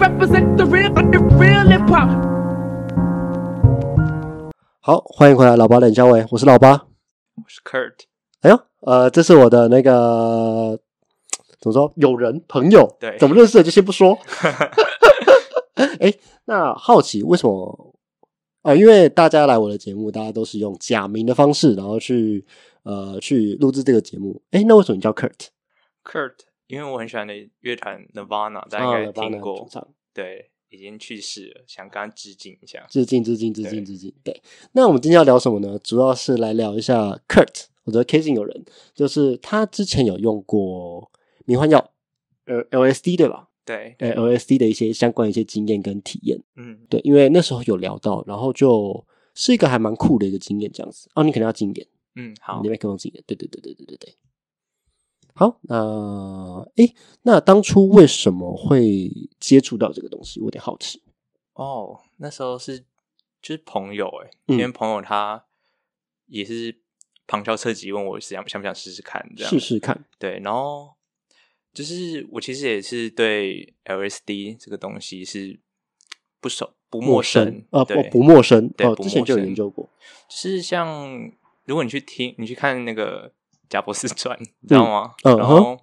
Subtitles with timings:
[0.00, 2.08] I represent the real, the real hip hop.
[4.80, 6.70] 好，欢迎回来，老八冷肖伟，我是老八。
[6.70, 8.04] 我是 Kurt，
[8.40, 10.80] 哎呦，呃，这是我的那个
[11.58, 14.18] 怎么说，友人朋友，对怎么认识的就先不说。
[16.00, 16.14] 哎，
[16.46, 17.94] 那好奇为什么？
[18.62, 22.46] 啊、因为大家来我的节目，大家都是用假名的方式，然后去
[22.84, 24.40] 呃去录制这个节目。
[24.50, 26.32] 哎，那为什么你叫 Kurt？Kurt，
[26.68, 29.68] 因为我很喜欢的乐团 Nirvana，大家啊应该听过，
[30.12, 32.86] 对，已经去世了，想跟他致敬一下。
[32.88, 34.12] 致敬致敬致敬致敬。
[34.22, 34.42] 对，
[34.72, 35.78] 那我们今天要聊什么呢？
[35.82, 41.10] 主要是来聊一下 Kurt，我的 K 姓友人，就是他之前有用过
[41.44, 41.92] 迷幻药，
[42.46, 43.48] 呃 LSD 对吧？
[43.64, 46.40] 对，呃 LSD 的一些相关的一些经验跟体验。
[46.56, 49.04] 嗯，对，因为那时候有聊到，然后就
[49.34, 51.08] 是一个还蛮酷的一个经验，这样子。
[51.14, 54.14] 哦，你可能要经验，嗯，好你，麦克风经验，对对对对对对对。
[55.40, 60.38] 好，那诶，那当初为什么会接触到这个东西？
[60.38, 61.02] 我有点好奇。
[61.54, 62.80] 哦，那时候是
[63.40, 65.42] 就是朋友哎，嗯因为朋友他
[66.26, 66.82] 也是
[67.26, 70.92] 旁敲侧击问我想想不想试试看，这样试试看，对，然后
[71.72, 75.58] 就是我其实也是对 LSD 这个东西是
[76.38, 79.88] 不熟不陌生啊，不不陌生哦，对不之前就有研究过。
[80.28, 81.32] 就是像
[81.64, 83.32] 如果你去听，你去看那个
[83.70, 85.14] 贾博士传，你知道吗？
[85.24, 85.80] 嗯然后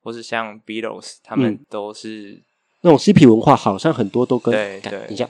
[0.00, 2.42] 或是像 Beatles，他们都是、
[2.80, 5.28] 那种嬉皮文化好像很多都跟对对干等一下，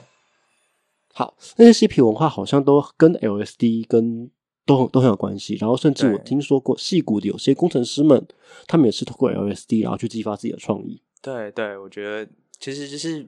[1.13, 4.31] 好，那些嬉皮文化好像都跟 LSD 跟
[4.65, 5.55] 都很都很有关系。
[5.59, 8.27] 然后甚至我对听说过，戏骨的有些工程师们，
[8.67, 11.01] 他们也是通过 LSD 然后去激发自己的创意。
[11.21, 13.27] 对对，我觉得其实就是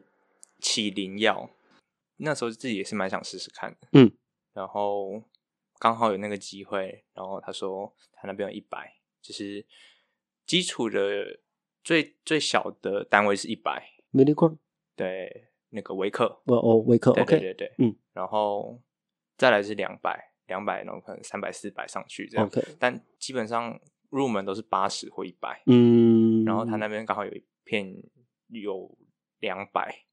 [0.61, 1.49] 起灵药。
[2.17, 4.11] 那时候自己也是蛮想试试看的，嗯，
[4.53, 5.23] 然后
[5.79, 9.65] 刚好有那个机会，然后他说他那边有一百，就是
[10.45, 11.39] 基础的
[11.83, 14.57] 最最小的单位是一百，Milligram，
[14.95, 18.79] 对，那个维克，哦哦，维克对对，OK，对对，嗯，然后
[19.37, 23.79] 再来是两百，两百，然后可能三百、四百上去这样 OK 但基本上
[24.09, 26.87] 入门都是八十或一百、嗯，然后他那。
[26.89, 27.95] 边刚好有一片
[28.47, 28.97] 有
[29.37, 30.05] 两百，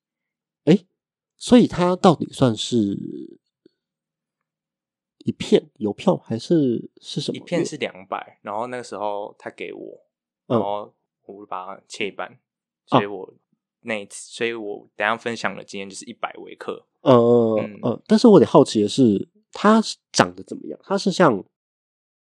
[1.38, 2.76] 所以它到底算是
[5.26, 7.36] 一片邮票还是是什么？
[7.36, 10.00] 一片是两百，然后那个时候他给我，
[10.46, 10.56] 嗯。
[10.56, 10.94] 然后
[11.26, 12.38] 我就把它切一半，
[12.86, 13.34] 所以我
[13.80, 17.78] 那一次，所以我等下分享的经验就是一百微克，呃呃嗯。
[17.82, 20.78] 呃，但是我得好奇的是，它是长得怎么样？
[20.84, 21.44] 它是像，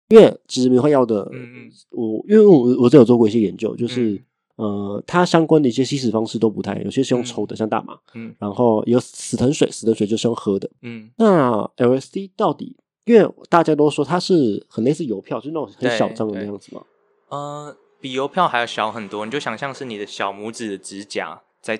[0.08, 1.72] 因为其实迷幻药的，嗯嗯。
[1.92, 4.26] 我因为我我这有做过一些研究，就是、嗯
[4.60, 10.70] 呃，它相关的一些吸食方式都不太，有些是用抽的，像大麻，嗯然后有死藤水，死藤水就是用喝的。
[10.82, 12.76] 嗯，那 LSD 到底，
[13.06, 16.84] 因为大家都说它是很类似邮票，就是那种很小张的那样子嘛。
[17.30, 21.80] 呃，比邮票还要小很多，你就想象是你的小拇指的指甲再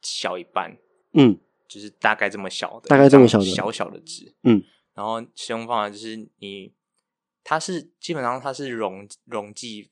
[0.00, 0.76] 小一半，
[1.14, 1.36] 嗯
[1.66, 4.62] 就是大概这么小的，大概这么小的小小的纸，嗯，
[4.94, 6.70] 然后使用方法就是你，
[7.42, 9.88] 它是基本上它是溶溶剂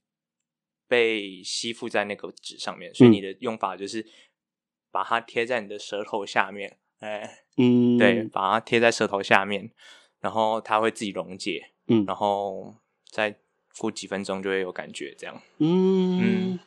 [0.92, 4.04] 被吸附在那个纸上面，所以嗯你的用法就是
[4.90, 9.70] 把它贴在你的舌头下面，哎，嗯，对，把它贴在舌头下面，
[10.20, 12.74] 然后它会自己溶解，嗯然后
[13.10, 13.34] 再
[13.78, 15.40] 过几分钟就会有感觉，这样。
[15.56, 16.58] 嗯嗯，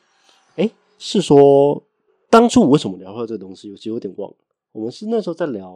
[0.56, 1.86] 哎，是说
[2.28, 3.70] 当初我为什么聊到这个东西？
[3.70, 4.36] 我其实有点忘了。
[4.72, 5.72] 我们是那时候在聊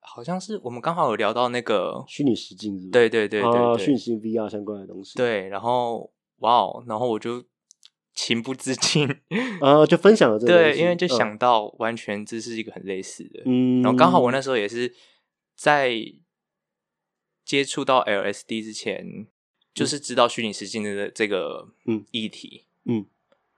[0.00, 2.90] 好像是我们刚好有聊到那个，虚拟实境，是是？
[2.90, 7.42] 对对对对啊，对讯息 VR 相关的东西。，对，然后哇哦，然后我就
[8.26, 9.08] 情不自禁，
[9.60, 11.08] 啊， 就分享了这个对，因为就嗯。
[11.08, 14.94] 想到完全这是一个很类似的，嗯，然后刚好我那时候也是
[15.56, 15.92] 在
[17.44, 19.26] 接触到 LSD 之前，
[19.74, 23.06] 就是知道虚拟实境的这个嗯议题，嗯，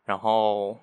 [0.05, 0.79] 然后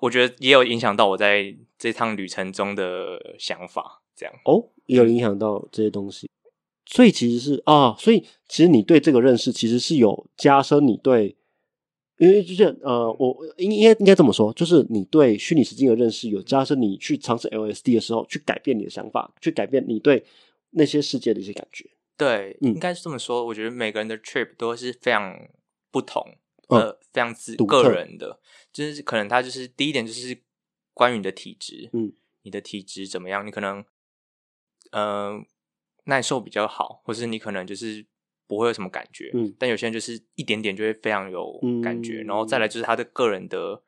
[0.00, 4.34] 我觉得也有影响到我在这趟旅程中的想法，这样。
[4.44, 6.28] 哦，也有影响到这些东西。
[6.90, 11.36] 所以其实是啊，所以其实你对这个认识其实是有加深你对，
[12.18, 20.24] 因为就是呃，我应应该应该这么说，就是你对虚拟实境的认识有加深，你去尝试 LSD 的时候，去改变你的想法，去改变你对
[20.70, 21.88] 那些世界的一些感觉。
[22.16, 23.44] 对，嗯应该是这么说。
[23.46, 25.48] 我觉得每个人的 trip 都是非常
[25.90, 26.22] 不同，
[26.68, 28.40] 嗯呃，非常自个人的。
[28.72, 30.36] 就是可能他就是第一点就是
[30.92, 32.12] 关于你的体质，嗯，
[32.42, 33.46] 你的体质怎么样？
[33.46, 33.84] 你可能
[34.90, 35.40] 呃
[36.04, 38.04] 耐受比较好，或是你可能就是
[38.48, 42.22] 不会有什么感觉，嗯但有些人就是一点点就会非常有感觉。
[42.22, 43.80] 嗯然后再来就是他的个人的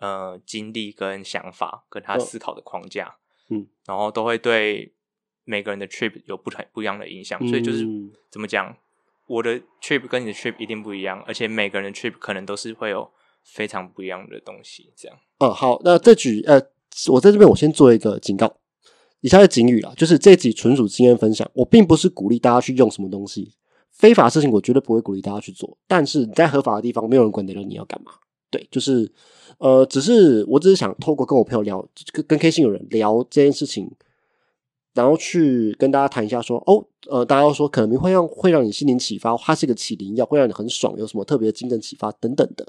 [0.00, 3.14] 呃经历跟想法，跟他哦思考的框架，
[3.50, 4.92] 嗯，然后都会对
[5.44, 8.76] 每个人的 trip 有不同不一样的影响，所以就是嗯怎么讲，
[9.26, 13.10] 我的 trip 跟你的 trip 一定不一样，而且每个人的 trip 可能都是会有
[13.44, 15.18] 非常不一样的东西，这样。
[15.38, 16.60] 哦，好，那这局呃，
[17.12, 18.56] 我在这边我先做一个警告，
[19.20, 23.54] 以下是警语啦，就是这集纯属经验分享，我并不是鼓励大家去用什么东西，
[23.94, 28.12] 非法事情我绝对不会鼓励大家去做，但是你在合法的地方，没有人管得了你要干嘛。
[28.50, 29.10] 对，就是
[29.58, 33.90] 呃，只是我只是想透过跟我朋友聊，跟跟 K 信有人聊这件事情，
[34.94, 42.64] 然后去跟大家谈一下说，哦，呃，大家说可能会让会让你心灵启发，它是一个启灵药，会让你很爽，有什么特别的精神启发等等的。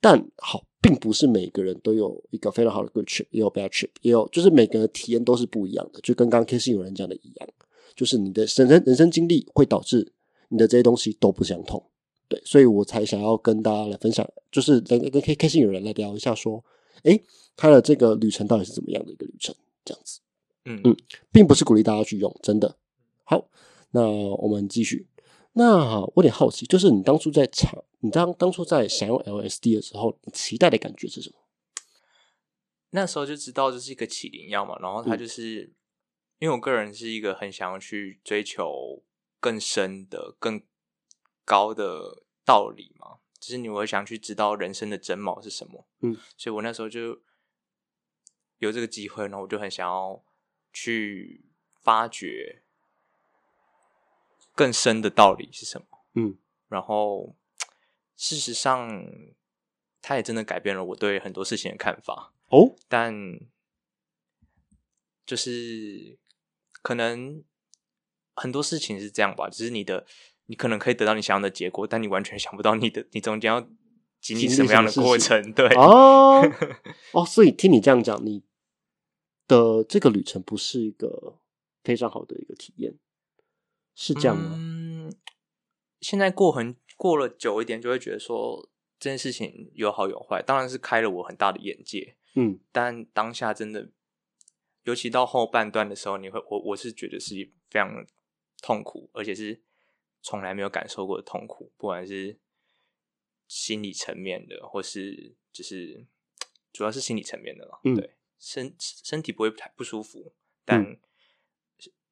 [0.00, 7.48] 但好，并不是每个人都有一个非常好的 good trip，也有 bad trip，也有就是每个人体验都是不一样的，就跟刚刚 K 信有人讲的一样，
[7.94, 10.12] 就是你的人生人生经历会导致
[10.48, 11.82] 你的这些东西都不相同。
[12.28, 16.64] 对，所以我才想要跟大家来分享，就是跟跟 K K 信有人来聊一下，说，
[17.02, 17.22] 诶，
[17.54, 19.54] 他的这个旅程到底是怎么样的一个旅程？
[19.84, 20.20] 这样子，
[20.64, 20.96] 嗯嗯，
[21.30, 22.78] 并不是鼓励大家去用，真的。
[23.24, 23.48] 好，
[23.90, 25.06] 那我们继续。
[25.52, 31.36] 那我有点好奇，就是你当初在尝，你当当初在想用 LSD 的时候，你期待的感觉是什么？
[32.90, 35.70] 那时候就知道这是一个起灵药嘛，然后它嗯就是、
[36.38, 39.02] 因为我个人是一个很想要去追求
[39.44, 40.62] 更深的、更
[41.44, 47.20] 高的道理嘛，就是你会想去知道人生的真貌是什么，嗯，所以我那时候就
[48.56, 50.24] 有这个机会，然后我就很想要
[50.72, 51.44] 去
[51.82, 52.62] 发掘
[54.54, 56.38] 更深的道理是什么，嗯。
[56.68, 57.36] 然后
[58.16, 58.88] 事实上，
[60.00, 62.32] 它也真的改变了我对很多事情的看法。
[62.48, 63.14] 哦，但
[65.26, 66.18] 就是
[66.80, 67.44] 可能
[68.34, 70.06] 很多事情是这样吧，只是你的
[70.46, 73.66] 你可能可以得到你想要的结果，但你完全想不到你的你中间要
[74.20, 75.52] 经历什么样的过程。
[75.52, 76.42] 对，哦
[77.12, 78.42] 哦，所以听你这样讲，你
[79.46, 81.38] 的这个旅程不是一个
[81.82, 82.94] 非常好的一个体验，
[83.94, 84.54] 是这样吗？
[84.56, 85.14] 嗯，
[86.00, 92.16] 现在过很过了久一点，就会觉得说这件事情有好有坏，当然是开了我很大的眼界。
[92.36, 93.90] 嗯但当下真的，
[94.82, 97.34] 尤其到后半段的时候，你会我我是觉得是
[97.70, 98.04] 非常
[98.64, 99.60] 痛苦，而且是
[100.22, 102.38] 从来没有感受过的痛苦，不管是
[103.46, 106.06] 心理层面的，或是就是
[106.72, 107.78] 主要是心理层面的了。
[107.84, 110.32] 嗯对，身身体不会太不舒服，
[110.64, 110.98] 但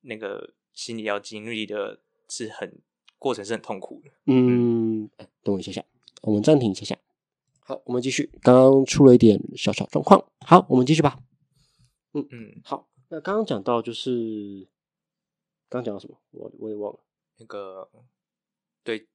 [0.03, 2.83] 那个心理要经历的是很
[3.19, 4.11] 过程是很痛苦的。
[4.27, 5.83] 嗯，哎等我一下下，
[6.21, 6.99] 我们暂停一下下。
[7.61, 8.31] 好，我们继续。
[8.43, 11.19] 刚刚出了一点小小状况，好，我们继续吧。
[12.13, 14.69] 嗯嗯，好，那刚刚讲到就是，
[15.73, 16.21] 刚刚讲到什么？
[16.33, 17.01] 我我也忘了。
[17.39, 17.89] 那个
[18.85, 19.09] 对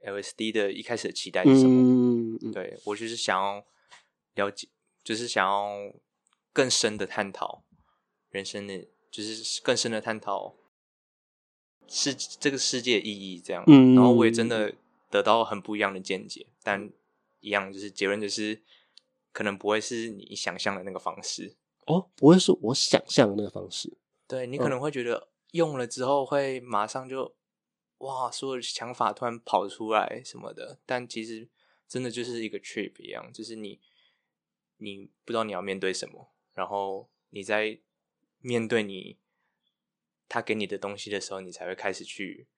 [0.00, 1.74] LSD 的一开始的期待是什么？
[1.74, 3.64] 嗯嗯对我就是想要
[4.34, 4.68] 了解，
[5.02, 5.92] 就是想要
[6.52, 7.64] 更深的探讨
[8.30, 10.54] 人生的，就是更深的探讨
[11.88, 13.64] 世这个世界的意义这样。
[13.66, 14.72] 嗯然后我也真的
[15.10, 16.90] 得到很不一样的见解，但
[17.40, 18.62] 一样就是结论就是
[19.32, 21.56] 可能不会是你想象的那个方式。
[21.86, 23.98] 哦，不会是我想象的那个方式。
[24.26, 27.36] 对你可能会觉得用了之后会马上就
[27.98, 31.48] 哇，所有的想法突然跑出来什么的，但其实
[31.86, 33.80] 真的就是一个 trip 一样，就是你
[34.78, 37.78] 你不知道你要面对什么，然后你在
[38.40, 39.18] 面对你
[40.28, 42.48] 他给你的东西的时候，你才会开始去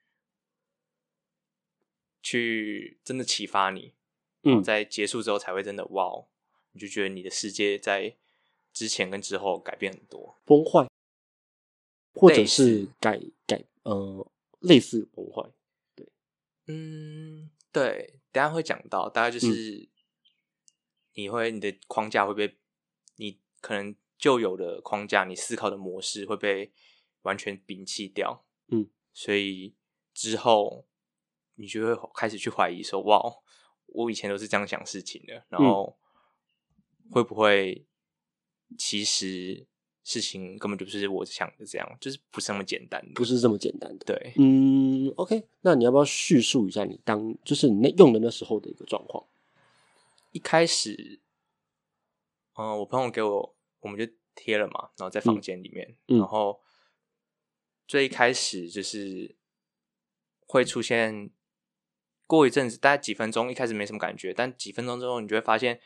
[2.23, 3.93] 去真的启发你，
[4.41, 4.65] 然后嗯。
[4.65, 6.29] 在结束之后才会真的哇，哦
[6.73, 8.17] 你就觉得你的世界在
[8.73, 10.41] 之前跟之后改变很多。
[10.47, 10.89] 崩坏，
[12.17, 14.27] 或者是改改呃
[14.61, 15.51] 类似崩坏。
[15.95, 16.09] 对
[16.67, 19.89] 嗯，对，等下会讲到，大概就是
[21.15, 22.59] 你会你的框架会被
[23.17, 26.73] 你可能旧有的框架，你思考的模式会被
[27.23, 28.45] 完全摒弃掉。
[28.69, 29.75] 嗯，所以
[30.13, 30.87] 之后
[31.55, 33.21] 你就会开始去怀疑说，哇，
[33.87, 35.97] 我以前都是这样想事情的，然后
[37.11, 37.87] 会不会
[38.77, 39.67] 其实
[40.09, 44.05] 事情根本就不是我想的这样，就是不是那么简单的，不是这么简单的。
[44.05, 44.33] 对。
[44.37, 49.27] 嗯，OK，那你要不要叙述一下你当就是你那用的那时候的一个状况？
[50.31, 51.19] 一开始，
[52.55, 56.61] 嗯、我朋友给我，我们就贴了嘛，然后在房间里面，嗯然后
[57.89, 59.35] 最一开始就是
[60.47, 61.31] 会出现，
[62.29, 65.81] 过一阵子，大概几分钟，一开始没什么感觉，但几分钟之后，你就会发现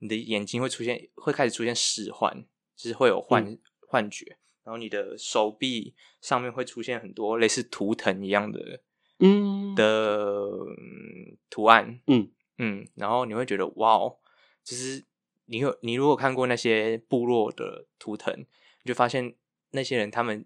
[0.00, 2.44] 你的眼睛会出现，会开始出现视幻，
[2.76, 8.80] 就是会有幻、幻觉，然后你的手臂上面会出现很多类似图腾一样的
[9.18, 9.74] 嗯。
[9.74, 10.48] 的、
[10.78, 12.30] 嗯图案，嗯。
[12.58, 14.18] 嗯，然后你会觉得哇哦，
[14.62, 15.04] 就是
[15.46, 19.34] 你有你如果看过那些部落的图腾，你就发现
[19.70, 20.44] 那些人他们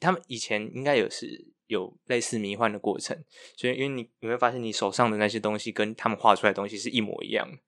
[0.00, 3.22] 他们以前应该也是有类似迷幻的过程，
[3.56, 7.58] 所以因为你你会发现你手上的那些东西跟他们画出来的东西是一模一样的，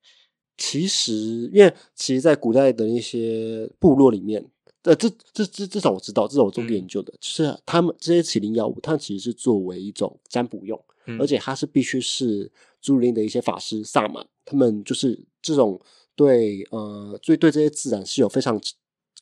[0.57, 1.13] 其实，
[1.53, 4.43] 因为其实，在古代的一些部落里面，
[4.83, 11.19] 呃，这这这至少我知道，至少我做过研究的，就是他们这些麒麟药物，它其实是作为一种占卜用，嗯。
[11.21, 15.79] 而且它是必须是朱林的一些法师萨满，他们就是这种
[16.15, 18.59] 对呃，对对这些自然是有非常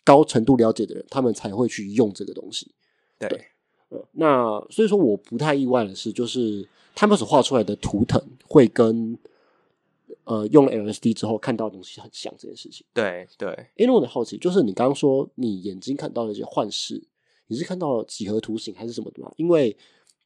[0.03, 2.71] 高程度了解的人，他们才会去用这个东西。
[3.19, 3.29] 对。
[3.29, 3.45] 对
[3.89, 9.15] 呃，那所以说我不太意外的是，就是他们所画出来的图腾会跟
[10.25, 12.85] 呃用了 LSD 之后看到的东西很像这件事情。
[12.93, 17.01] 对对，因为我很好奇，就是你刚刚说你眼睛看到的一些幻视，
[17.47, 19.31] 你是看到几何图形还是什么的吗？
[19.37, 19.75] 因为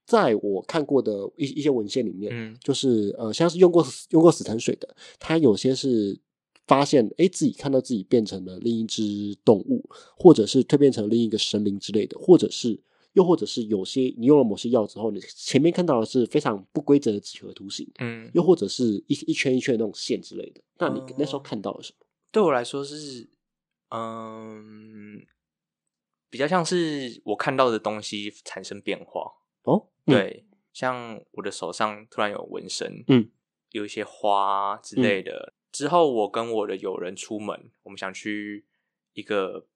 [0.05, 6.19] 在我看过的一一些文献里面，嗯就是呃，像是用过用过死藤水的，它有些是
[6.65, 9.87] 发现诶自己看到自己变成了另一只动物，
[10.17, 12.79] 或者是蜕变成另一个神灵之类的，或者是
[13.13, 20.61] 又或者是有些你用了某些药之后，你前面看到的是非常不规则的几何图形，嗯，又或者是一一圈一圈的那种线之类的。
[20.77, 22.05] 那你哦那时候看到了什么？
[22.31, 23.29] 对我来说是，
[23.89, 25.25] 嗯，
[26.29, 29.33] 比较像是我看到的东西产生变化。
[29.63, 33.29] 哦，嗯，对，像我的手上突然有纹身，嗯，
[33.71, 35.53] 有一些花之类的。
[35.71, 38.65] 之后我跟我的友人出门，我们想去
[39.13, 39.67] 一个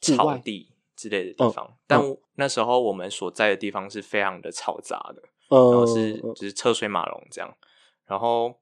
[0.00, 1.98] 草地之类的地嗯方，但
[2.34, 7.56] 那时候我们所在的地方是非常的嘈杂的，呃，然后是呃就是车水马龙这样。
[8.04, 8.60] 然后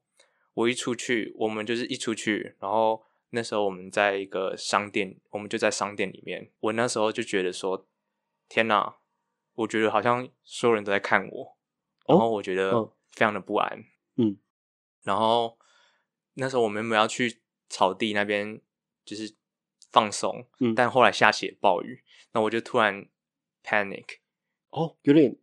[0.53, 6.49] 我一出去，我们就是一出去，然后那时候我们在一个商店，我们就在商店里面。
[6.61, 7.85] 我那时候就觉得说，
[8.47, 8.95] 天哪，
[9.55, 11.57] 我觉得好像所有人都在看我，
[12.07, 13.83] 然后我觉得嗯非常的不安。
[14.15, 14.37] 嗯，
[15.03, 15.57] 然后
[16.35, 18.61] 那时候我们原本要去草地那边，
[19.03, 19.35] 就是
[19.91, 23.07] 放松，嗯但后来下起了暴雨，那我就突然
[23.63, 24.05] panic，
[24.69, 25.35] 哦，有点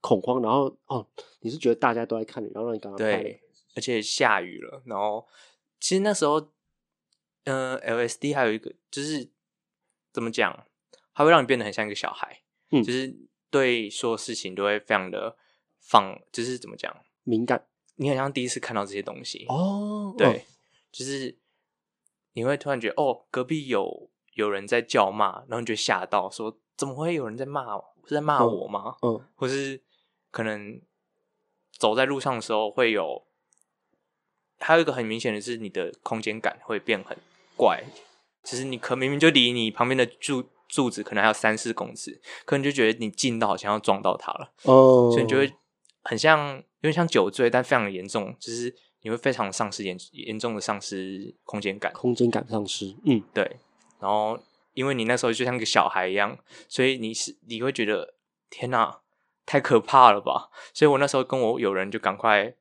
[0.00, 1.06] 恐慌，然后哦，
[1.40, 3.42] 你是觉得大家都在看你，然后让你赶快拍对，
[3.74, 5.26] 而且下雨了，然后
[5.78, 6.52] 其实那时候，
[7.44, 9.30] 嗯、LSD 还有一个就是
[10.12, 10.66] 怎么讲，
[11.14, 13.14] 它会让你变得很像一个小孩，嗯就是
[13.50, 15.36] 对所有事情都会非常的
[15.80, 17.66] 放，就是怎么讲，敏感。
[17.96, 20.46] 你好像第一次看到这些东西，哦，对，
[20.90, 21.36] 就是
[22.32, 24.09] 你会突然觉得哦，隔壁有
[24.40, 27.84] 有人在叫骂，然后你就吓到，说怎么会有人在骂我？
[28.06, 28.96] 是在骂嗯我吗？
[29.02, 29.80] 嗯，或是
[30.30, 30.80] 可能
[31.78, 33.22] 走在路上的时候会有，
[34.58, 37.16] 还有一个很明显的是你的空间感会变很
[37.56, 37.84] 怪，
[38.42, 45.52] 其实你可明明就离你旁边的柱柱子可能还有三四公尺，可能就觉得你近到好像要撞到它了，哦，所以你就会
[46.02, 51.92] 很像有点像酒醉，但非常严重，就是你会非常丧失严严重的丧失空间感。
[51.92, 53.58] 空间感丧失，嗯，对，
[54.00, 54.40] 然后
[54.72, 56.38] 因为你那时候就像个小孩一样，
[56.68, 58.14] 所以你是你会觉得
[58.48, 59.00] 天哪，
[59.46, 60.50] 太可怕了吧！
[60.72, 62.54] 所以我那时候跟我友人就赶快，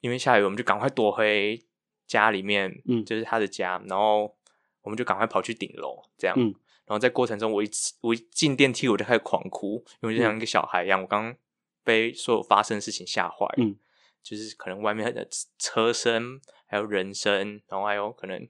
[0.00, 1.64] 因为下雨，我们就赶快躲回
[2.06, 4.36] 家里面，嗯就是他的家，然后
[4.82, 6.54] 我们就赶快跑去顶楼，这样，嗯
[6.86, 11.36] 然后在过程中，我一我一进电梯我就开始狂哭，因为就像一个小孩一样，我刚刚
[11.84, 13.78] 被所有发生的事情吓坏了，嗯
[14.24, 18.48] 就是可能外面的车声，还有人声，然后还有可能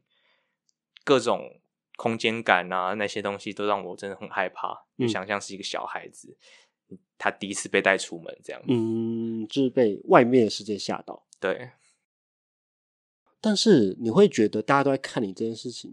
[1.04, 1.59] 各种
[2.00, 4.72] 空间感啊，那些东西都让我真的很害怕。
[4.96, 6.34] 嗯就想象是一个小孩子，
[7.18, 8.62] 他第一次被带出门这样。
[8.66, 11.26] 嗯，就是被外面的世界吓到。
[11.38, 11.72] 对，
[13.38, 15.92] 但是你会觉得大家都在看你这件事情，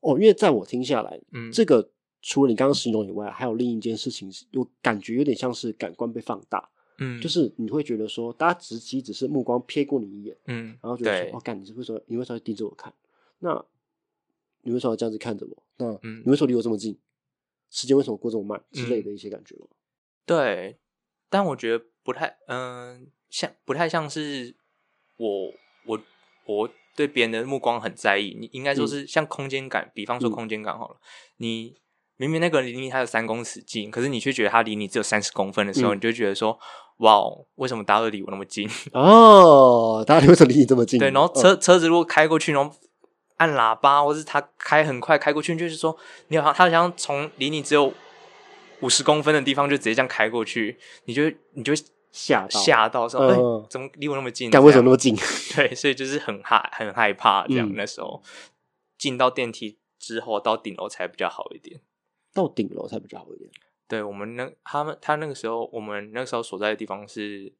[0.00, 1.90] 哦，因为在我听下来，嗯，这个
[2.22, 12.00] 除了你刚刚形容以外，还有另一件事情是，有感觉有点像是感官被放大，嗯，就是你会觉得说，大家只其实只是目光瞥过你一眼，嗯，然后觉得说，哦，干，你是为什么？
[12.06, 12.92] 你为什么要盯着我看？
[13.38, 13.64] 那
[14.62, 15.62] 你为什么要这样子看着我？
[15.78, 16.98] 那嗯你为什么离我这么近？
[17.70, 18.60] 时间为什么过这么慢？
[18.72, 19.66] 之类的一些感觉吗？
[20.26, 20.78] 对，
[21.28, 24.56] 但我觉得不太，嗯、像不太像是
[25.16, 25.52] 我
[25.86, 26.00] 我
[26.46, 28.36] 我对别人的目光很在意。
[28.38, 30.96] 你应该说嗯是像空间感，比方说嗯空间感好了，
[31.36, 31.76] 你
[32.16, 36.58] 明明那个人离你还有三公尺近，可是你却觉得他离你只有三十公分的时候，嗯你就觉得说，
[36.98, 38.68] 哇，哦，为什么大家都离我那么近？
[38.92, 40.98] 哦，大家为什么离你这么近？
[40.98, 42.76] 对，然后嗯车、车子如果开过去，然后
[43.40, 45.96] 按喇叭，或是他开很快开过去，就是说
[46.28, 47.90] 你好像他好像从离你只有
[48.82, 51.22] 五十公分的地方就直接这样开过去，你就
[51.54, 51.72] 你就
[52.12, 54.50] 吓吓到说，哎、嗯怎么离我那么近？
[54.50, 55.16] 干为什么那么近？
[55.56, 57.66] 对，所以就是很害很害怕这样。
[57.66, 58.22] 嗯那时候
[58.98, 61.80] 进到电梯之后，到顶楼才比较好一点。
[62.34, 63.50] 到顶楼才比较好一点。
[63.88, 67.52] 对我们那他们他那个时候，我们那个时候所在的地方是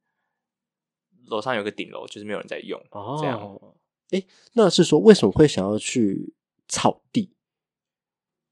[1.26, 2.80] 楼上有个顶楼，就是没有人在用。
[3.18, 3.40] 这样
[4.10, 4.24] 哦，哎，
[4.54, 6.32] 那是说为什么会想要去
[6.68, 7.30] 草地？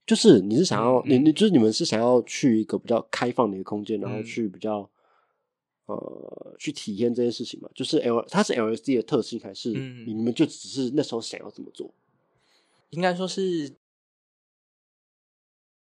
[0.07, 4.91] 就是你是想要嗯你你就是你们是想要去一个比较开放的一个空间，然后嗯去比较
[5.85, 7.69] 呃去体验这件事情嘛？
[7.75, 11.93] 就是 L 它是 LSD 的特性，还是嗯你们就只是那时候想要这么做？
[12.91, 13.75] 应该说是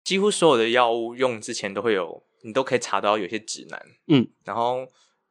[0.02, 3.86] 几乎所有的药物用之前都会有，你都可以查到有些指南。
[4.06, 4.86] 嗯，然后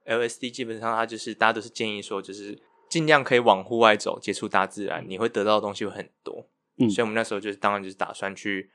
[0.05, 2.61] LSD 基本上它就是大家都是建议说，就是
[2.93, 6.47] 尽量可以往户外走，接触大自然，你会得到的东西会很多。
[6.77, 8.69] 嗯所以我们那时候就是当然就是打算去，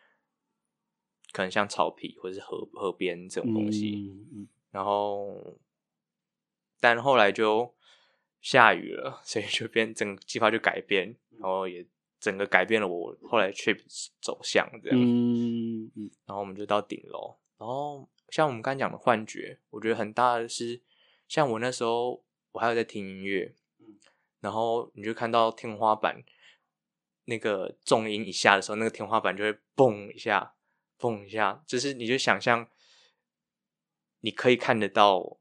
[1.30, 4.10] 可能像草皮或者是河河边这种东西。
[4.10, 5.56] 嗯嗯然后，
[6.80, 7.72] 但后来就
[8.40, 11.87] 下雨了，所以就变整个计划就改变，然后也
[12.18, 13.78] 整个改变了我后来 trip
[14.20, 14.98] 走向这样。
[15.00, 20.82] 嗯嗯然后我们就到顶楼，然后像我们刚才讲的幻觉，我觉得很大的是，
[21.28, 23.54] 像我那时候我还有在听音乐，
[24.40, 26.23] 然后你就看到天花板
[27.25, 30.54] 那个重音一下的时候，那个天花板就会蹦一下，
[30.97, 32.68] 蹦一下，就是你就想象
[34.21, 35.38] 你可以看得到，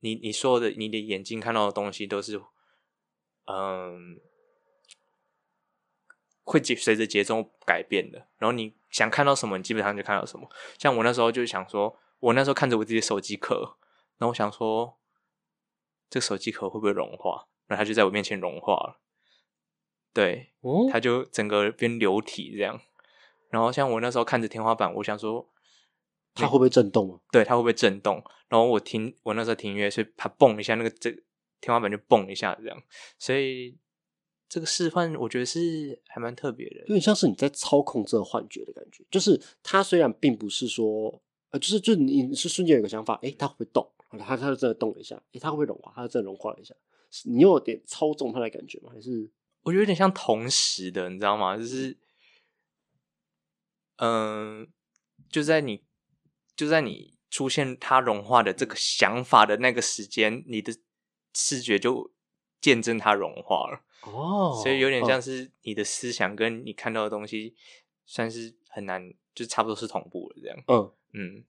[0.00, 2.40] 你你所有的你的眼睛看到的东西都是，
[3.46, 4.20] 嗯。
[6.42, 10.50] 会节随着节奏改变的，然后你想看到什么，你基本上就看到什么。
[10.78, 13.76] 像我那时候就想说，我那时候看着我自己的手机壳，
[14.18, 14.98] 然后我想说，
[16.08, 17.46] 这个手机壳会不会融化？
[17.70, 19.00] 然后它就在我面前融化了。
[20.12, 22.80] 对，哦，它就整个变流体这样。
[23.48, 25.48] 然后像我那时候看着天花板，我想说，
[26.34, 27.20] 它会不会震动啊？
[27.30, 28.20] 对，它会不会震动？
[28.48, 31.12] 然后我听我那时候听音乐，所以它蹦一下，那个这
[31.60, 32.82] 天花板就蹦一下这样。
[33.20, 33.78] 所以
[34.48, 36.86] 这个示范，我觉得是还蛮特别的有。
[36.88, 43.88] 点像是你在操控这个幻觉的感觉，就是它虽然并不是说，呃，就是就你你是瞬间有个想法，诶，它会不会动？
[44.18, 45.92] 它它就真的动了一下，诶，它会不会融化？
[45.94, 46.74] 它就真的融化了一下，
[47.24, 48.90] 你有点操纵它的感觉吗？
[48.92, 49.30] 还是
[49.62, 51.56] 我觉得有点像同时的，你知道吗？
[51.56, 51.96] 就是，
[53.96, 54.66] 嗯、
[55.28, 55.84] 就在你
[56.56, 60.74] 就在你出现它融化的这个想法的那个时间，你的
[61.34, 62.10] 视觉就
[62.60, 67.54] 见证它融化了，哦所以有点像嗯是你的思想跟你看到的东西，
[68.04, 70.58] 算是很难，就差不多是同步的这样。
[70.66, 71.44] 嗯嗯，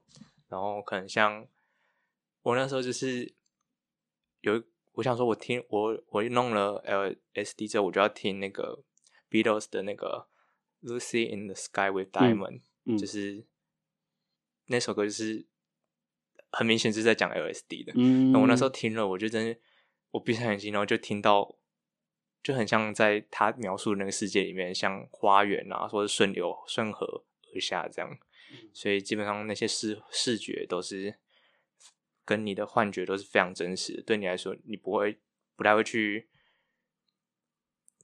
[0.50, 1.48] 然后可能像
[2.42, 3.34] 我那时候就是
[4.42, 6.84] 有，我想说我听我我弄了
[7.34, 8.84] LSD 之后，我就要听那个
[9.30, 10.28] Beatles 的那个
[10.82, 13.46] Lucy in the Sky with Diamond，、嗯就是
[14.66, 15.46] 那首歌就是
[16.52, 17.94] 很明显是在讲 LSD 的。
[17.96, 19.60] 嗯，那我那时候听了，我就真的
[20.12, 21.58] 我闭上眼睛，然后就听到，
[22.42, 27.24] 就很像在他描述的那个世界里面，像花园啊，或者顺流顺河
[27.54, 28.18] 而下这样。
[28.74, 31.16] 所以基本上那些视视觉都是
[32.26, 34.04] 跟你的幻觉都是非常真实的。
[34.04, 35.20] 对你来说，你不会
[35.56, 36.30] 不太会去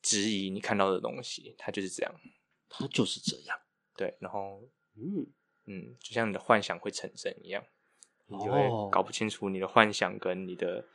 [0.01, 2.15] 质疑你看到的东西，它就是这样。
[2.69, 3.58] 它就是这样，
[3.95, 4.62] 对，然后
[4.95, 5.25] 嗯，
[5.67, 7.63] 嗯，就像你的幻想会成真一样，
[8.27, 10.86] 你就会哦搞不清楚你的幻想跟你的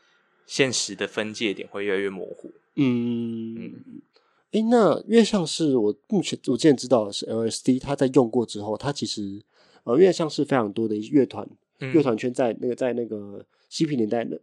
[0.46, 2.52] 现实的分界点会越来越模糊。
[2.74, 4.02] 嗯，
[4.50, 9.42] 诶，那越像是我目前我之前知道的是 LSD，它在用过之后，它其实
[9.85, 11.56] 呃越像是非常多的乐团嗯
[11.92, 14.37] 乐团圈在那个在那个嬉皮年代那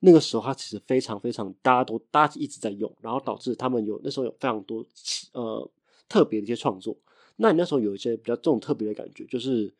[0.00, 4.84] 那个时候，它其实非常非常大家都大家一直在用，然后导致他们有那时候有非常多
[5.32, 5.70] 呃
[6.08, 6.96] 特别的一些创作。
[7.36, 9.72] 那你那时候有一些比较这种特别的感觉，就是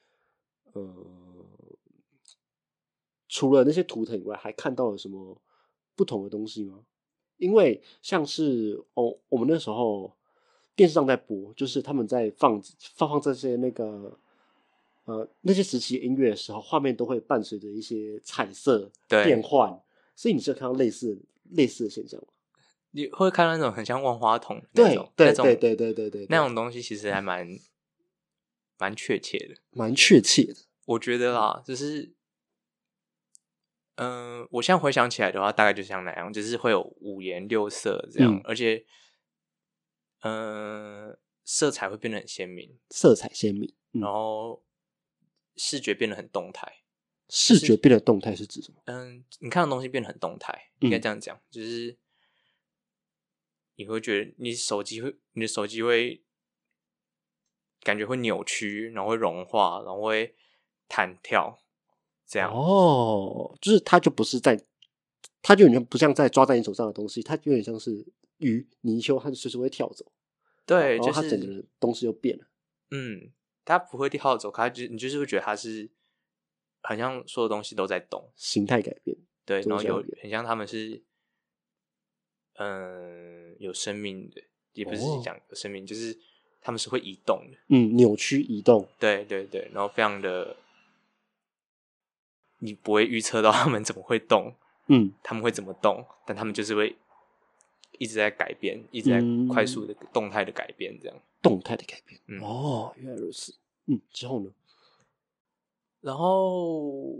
[0.72, 0.92] 呃
[3.28, 5.40] 除了那些图腾以外，还看到了什么
[5.94, 6.80] 不同的东西吗？
[7.36, 10.12] 因为像是哦，我们那时候
[10.76, 12.62] 电视上在播，就是他们在放
[12.94, 14.18] 放放这些那个
[15.04, 19.80] 呃那些时期音乐的时候，画面都会伴随着一些彩色对变换，
[20.16, 22.28] 所以你是有看到类似类似的现象吗？
[22.92, 27.46] 你会看到那种很像万花筒那对种那种对对对对对对，那种东西，其实还蛮
[28.78, 29.56] 蛮确切的。
[29.72, 30.54] 蛮确切的。
[30.86, 32.14] 我觉得啦，就是，
[33.96, 38.84] 嗯、我现在回想起来的话，大概就像那样，就是会有五颜六色这样，嗯而且，
[40.22, 44.62] 嗯、色彩会变得很鲜明，色彩鲜明，嗯然后
[45.56, 46.80] 视觉变得很动态。
[47.30, 48.82] 视觉变得动态是指什么？
[48.84, 51.96] 嗯，你看的东西变得很动态，嗯应该这样讲，就是
[53.76, 56.22] 你会觉得你手机会，你的手机会
[57.80, 60.36] 感觉会扭曲，然后会融化，然后会
[60.86, 61.58] 弹跳，
[62.26, 62.52] 这样。
[62.52, 64.62] 哦，就是它就不是在，
[65.40, 70.12] 它就有点不像在抓在你手上的东西，它有点像是鱼泥鳅，它就随时会跳走，
[70.66, 72.46] 对，就然后它整个是东西就变了。
[72.90, 73.32] 嗯，
[73.64, 75.88] 它不会跳走，它就你就是会觉得它是
[76.82, 81.02] 很像所有东西都在动，形态改变，对，然后有很像他们是
[82.58, 84.42] 嗯有生命的，
[84.74, 85.22] 也不是哦。
[85.24, 86.18] 讲有生命，就是
[86.60, 87.58] 他们是会移动的。
[87.68, 90.56] 嗯，扭曲移动，对对对，然后非常的
[92.58, 94.54] 你不会预测到他们怎么会动，
[94.88, 95.12] 嗯。
[95.22, 96.96] 他们会怎么动，但他们就是会
[97.98, 101.16] 一直在改变，一直在嗯快速的动态的改变，这样。
[101.42, 102.20] 动态的改变。
[102.26, 103.54] 嗯哦，原来如此。
[103.86, 104.50] 嗯，之后呢？
[106.00, 107.14] 然后，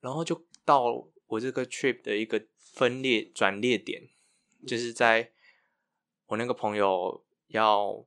[0.00, 4.08] 然后就到我这个 trip 的一个分裂转裂点，
[4.66, 5.32] 就是在
[6.26, 8.04] 我那个朋友要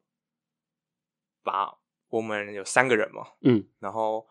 [1.44, 1.78] 把
[2.10, 4.28] 我们有三个人嘛，嗯然后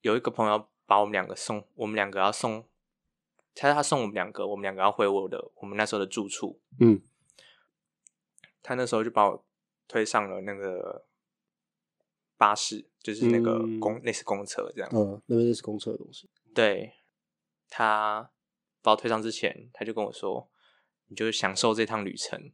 [0.00, 2.66] 有一个朋友把我们两个送，我们两个要送，
[3.54, 7.00] 他他送我们两个，我们两个要回我的我们那时候的住处，嗯
[8.62, 9.46] 他那时候就把我
[9.86, 11.06] 推上了那个
[12.36, 14.90] 巴士，就是那个嗯公、类似公车这样。
[14.92, 16.30] 嗯，那边是公车的东西。
[16.54, 16.94] 对
[17.68, 18.30] 他
[18.80, 20.50] 把我推上之前，他就跟我说
[21.08, 22.52] ：“你就享受这趟旅程。”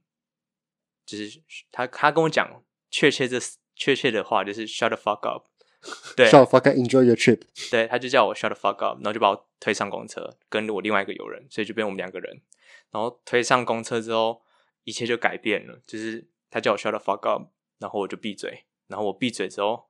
[1.06, 3.38] 就是他他跟我讲确切这
[3.74, 5.49] 确切的话，就是 “shut the fuck up”。
[6.14, 7.42] 对 Shut the fuck up, enjoy your trip。
[7.70, 12.42] 对，他就叫我 “shut the fuck up”，然后就把我推上公车，跟我另外一个友人，所以就变我们两个人。
[12.90, 14.42] 然后推上公车之后，
[14.84, 19.88] 一切就改变了，就是他叫我 “shut the fuck up”，然后我就闭嘴，然后我闭嘴之后，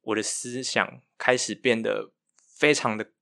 [0.00, 2.10] 我的思想开始变得
[2.58, 3.12] 非常的，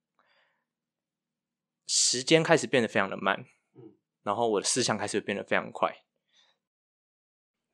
[1.87, 3.45] 时间开始变得非常的慢，
[4.23, 6.05] 然后我的思想开始变得非常快，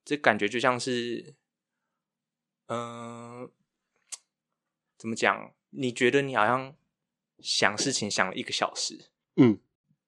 [0.05, 1.35] 这感觉就像是，
[2.69, 3.51] 嗯、
[4.97, 5.53] 怎么讲？
[5.71, 6.75] 你觉得你好像
[7.41, 9.59] 想事情想了一个小时，嗯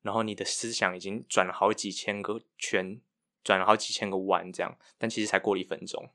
[0.01, 3.01] 然后你的思想已经转了好几千个圈，
[3.45, 6.11] 转了好几千个弯，这样，但其实才过了一分钟。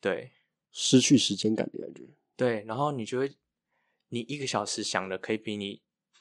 [0.00, 0.32] 对
[0.70, 2.02] 失去时间感的感觉。
[2.36, 3.32] 对，然后你就会，
[4.08, 5.80] 你一个小时想的可以比你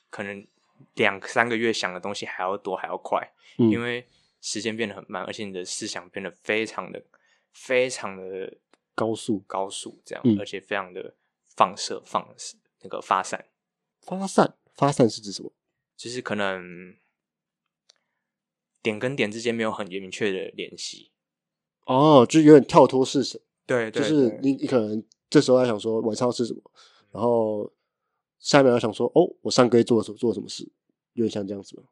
[0.10, 0.48] 可能
[0.94, 4.08] 两三个月想的东西还要多还要快，嗯，因为
[4.40, 7.04] 时间变得很慢，而且你的思想变得非常的
[7.52, 8.58] 非常的
[8.96, 11.16] 高速高速，这样，嗯而且非常的
[11.56, 12.36] 放射放
[12.82, 13.46] 那个发散。
[14.02, 15.52] 发散，发散是指什么？
[15.96, 16.96] 就是可能
[18.82, 21.12] 点跟点之间没有很明确的联系。
[21.86, 26.62] 哦，就有点跳脱式神，对就是你你可能这时候在想说晚上要吃什么，
[27.12, 27.72] 然后
[28.40, 30.70] 下一秒要想说哦，我上个月做了什么做了什么事，
[31.14, 31.84] 有点像这样子吗？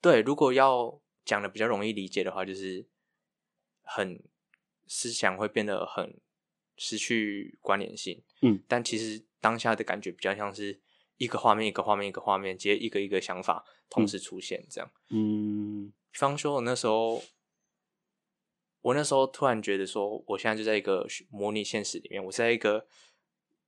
[0.00, 2.86] 对，如果要讲的比较容易理解的话，就是
[3.82, 4.22] 很
[4.86, 6.18] 思想会变得很
[6.80, 8.22] 失去关联性。
[8.40, 10.80] 嗯，但其实当下的感觉比较像是
[11.18, 14.90] 一个画面一个画面一个画面接一个一个想法同时出现这样。
[15.10, 17.22] 嗯比方说，我那时候，
[18.80, 22.86] 我那时候突然觉得说，我现在就在一个模拟现实里面，我是在一个，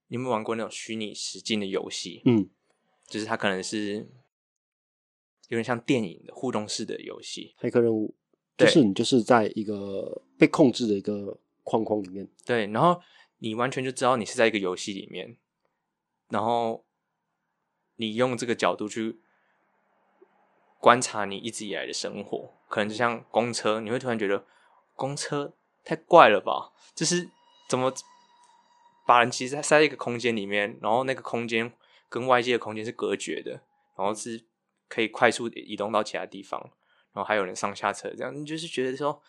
[0.08, 2.22] 你有没有玩过那种虚拟实境的游戏？
[2.24, 2.48] 嗯
[3.06, 4.08] 就是它可能是
[5.48, 7.54] 有点像电影的互动式的游戏。
[7.58, 8.14] 黑客任务
[8.56, 13.00] 就是你就是在一个被控制的一个框框里面，对，然后
[13.38, 15.36] 你完全就知道你是在一个游戏里面，
[16.28, 16.84] 然后
[17.96, 19.20] 你用这个角度去
[20.80, 24.44] 观察你一直以来的生活，可能就像公车，你会突然觉得
[24.96, 26.72] 公车太怪了吧？
[26.94, 27.28] 就是
[27.68, 27.92] 怎么
[29.06, 31.72] 把人其实塞在一个空间里面，然后那个空间
[32.08, 33.52] 跟外界的空间是隔绝的，
[33.96, 34.44] 然后是
[34.88, 36.60] 可以快速移动到其他地方，
[37.12, 39.22] 然后还有人上下车，这样你就是觉得说。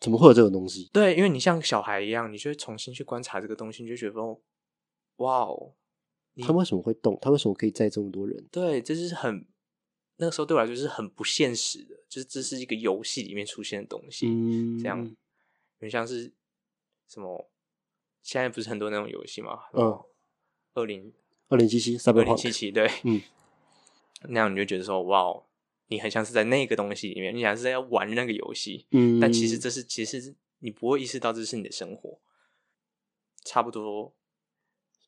[0.00, 0.90] 怎么会有这种东西？
[0.92, 4.40] 对，因为你像小孩一样，你就会重新去观察这个东西，你就觉得说，
[5.16, 5.74] 哇哦，
[6.34, 7.18] 你他为什么会动？
[7.20, 8.46] 他为什么可以载这么多人？
[8.50, 9.46] 对，这是很
[10.16, 15.14] 那个时候对我来说是很不现实的，就是这是一个游戏里面出现的东西，嗯，这样，有
[15.80, 16.32] 点像是
[17.08, 17.50] 什么？
[18.22, 19.64] 现在不是很多那种游戏吗？
[19.74, 20.02] 嗯，
[20.72, 21.12] 二零
[21.48, 23.20] 二零七七三百二零七七，对，嗯，
[24.28, 25.44] 那样你就觉得说，哇哦，
[25.88, 32.18] 你很像是在那个东西里面，你像是在玩那个游戏，嗯，但其实这是其实你不会意识到这是你的生活，
[33.44, 34.12] 差不多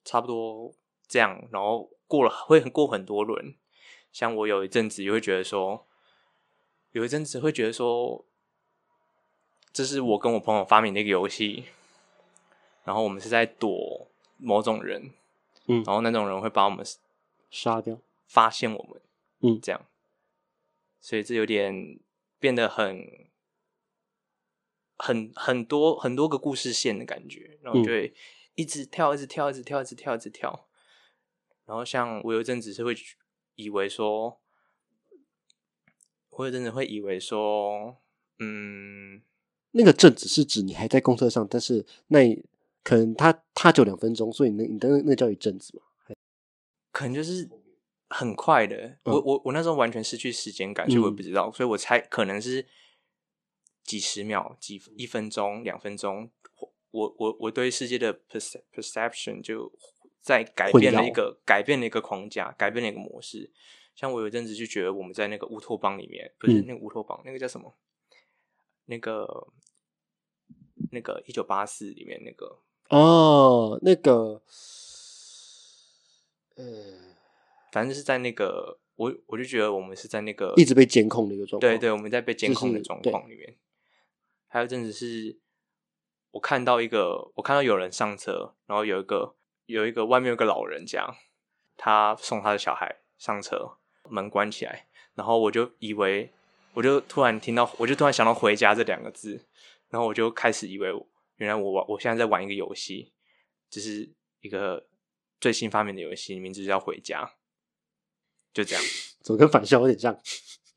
[0.04, 0.74] 差不多
[1.08, 3.54] 这样，然后过了会很过很多轮。
[4.12, 5.86] 像我有一阵子也会觉得说，
[6.92, 8.24] 有一阵子会觉得说，
[9.72, 11.64] 这是我跟我朋友发明的一个游戏，
[12.84, 14.08] 然后我们是在躲
[14.38, 15.10] 某种人，
[15.66, 15.82] 嗯。
[15.84, 16.82] 然后那种人会把我们
[17.50, 19.00] 杀掉，发现我们，
[19.40, 19.60] 嗯。
[19.60, 19.82] 这样，
[21.06, 22.00] 所以这有点
[22.40, 23.28] 变得很
[24.96, 28.12] 很很多很多个故事线的感觉，然后嗯就会
[28.56, 30.68] 一直跳，一直跳，一直跳，一直跳，一直跳。
[31.64, 32.92] 然后像我有一阵子是会
[33.54, 34.40] 以为说，
[36.30, 37.98] 我有阵子会以为说，
[38.40, 39.22] 嗯，
[39.70, 42.34] 那个阵子是指你还在公车上，但是那
[42.82, 45.84] 可能他他就两分钟，所以那你的那那叫一阵子嘛？
[46.90, 47.48] 可能就是
[48.08, 48.98] 很快的。
[49.04, 52.66] 我我我那时候完全失去时间感，所以我也不知道，所以我猜可能是
[53.84, 56.30] 几十秒、几一分钟、两分钟。
[56.90, 59.70] 我我我对世界的 perce- perception 就
[60.20, 63.52] 在改变了一个改变了一个框架，改变了一个模式。
[63.94, 67.74] 像我有一阵子就觉得我们在那个乌托邦里面，不是嗯那个乌托邦，那个叫什么？
[68.86, 69.48] 那个
[70.92, 74.40] 那个一九八四里面那个哦，那个，
[76.54, 77.15] 呃，
[77.76, 81.60] 反正是在那个我我就觉得我们是在那个一直被监控的一个状况。
[81.60, 83.54] 对对，我们在被监控的状况里面。
[84.46, 85.38] 还有一阵子是，
[86.30, 89.36] 我看到一个，我看到有人上车，然后有一个
[89.66, 91.06] 有一个外面有个老人家，
[91.76, 93.76] 他送他的小孩上车，
[94.08, 96.32] 门关起来，然后我就以为，
[96.72, 99.44] 我就突然听到，我就突然想到“回家”这两个字，
[99.90, 100.88] 然后我就开始以为，
[101.36, 103.12] 原来我玩，我现在在玩一个游戏，
[103.68, 104.10] 就是
[104.40, 104.86] 一个
[105.38, 107.22] 最新发明的游戏，名字叫《回家》，
[108.56, 108.82] 就这样。
[109.20, 110.18] 怎么跟返校有点像？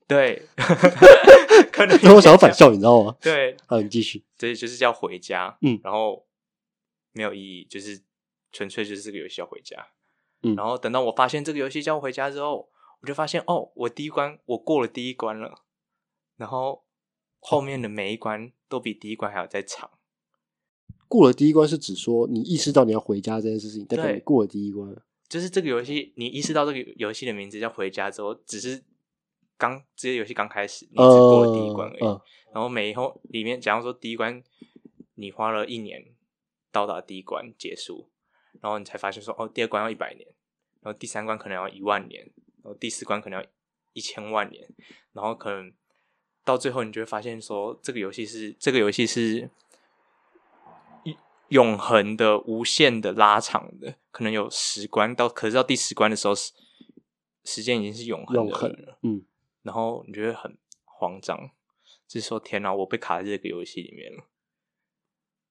[0.06, 0.42] 对，
[1.72, 3.16] 可能让我想有点像到返校，你知道吗？
[3.22, 4.26] 对， 好，你继续。
[4.38, 6.26] 这就是叫回家，嗯然后
[7.14, 8.02] 没有意义，就是
[8.52, 9.78] 纯粹就是这个游戏叫回家，
[10.42, 12.70] 嗯然后等到我发现这个游戏叫回家之后，
[13.02, 15.62] 我就发现哦，我第一关我过了第一关了，
[16.36, 16.84] 然后
[17.40, 19.92] 后面的每一关都比第一关还要再长，
[21.08, 25.04] 过了第一关是指说你意识到你要回家这件事情，代表对你过了第一关了。
[25.30, 28.84] 就是这个游戏你意识到这个游戏的名字叫回家之后，只是
[29.58, 32.22] 刚这个游戏刚开始，你只过了第一关而已，嗯嗯。
[32.52, 34.44] 然后每以后里面，假如说第一关
[35.14, 36.04] 你花了一年
[36.72, 38.10] 到达第一关结束，
[38.60, 40.28] 然后你才发现说哦，第二关要一百年，
[40.82, 42.24] 然后第三关可能要一万年，
[42.64, 43.48] 然后第四关可能要
[43.94, 44.68] 一千万年，
[45.14, 45.72] 然后可能
[46.44, 49.69] 到最后你就会发现说这个游戏是这个游戏是一
[51.50, 56.54] 永恒的、无限的拉长的，可能有十关到，可是到第十关的时候，时
[57.44, 59.00] 时间已经是永恒的永恒了。
[59.02, 59.26] 嗯，
[59.64, 61.52] 然后你觉得很慌张，
[62.08, 64.26] 就是说天哪，我被卡在这个游戏里面了。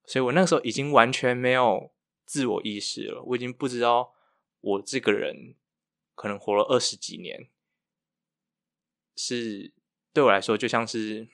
[0.07, 1.93] 所以我那个时候已经完全没有
[2.25, 4.15] 自我意识了，我已经不知道
[4.61, 5.55] 我这个人
[6.15, 7.49] 可能活了二十几年，
[9.17, 9.73] 是
[10.13, 11.29] 对我来说就像是，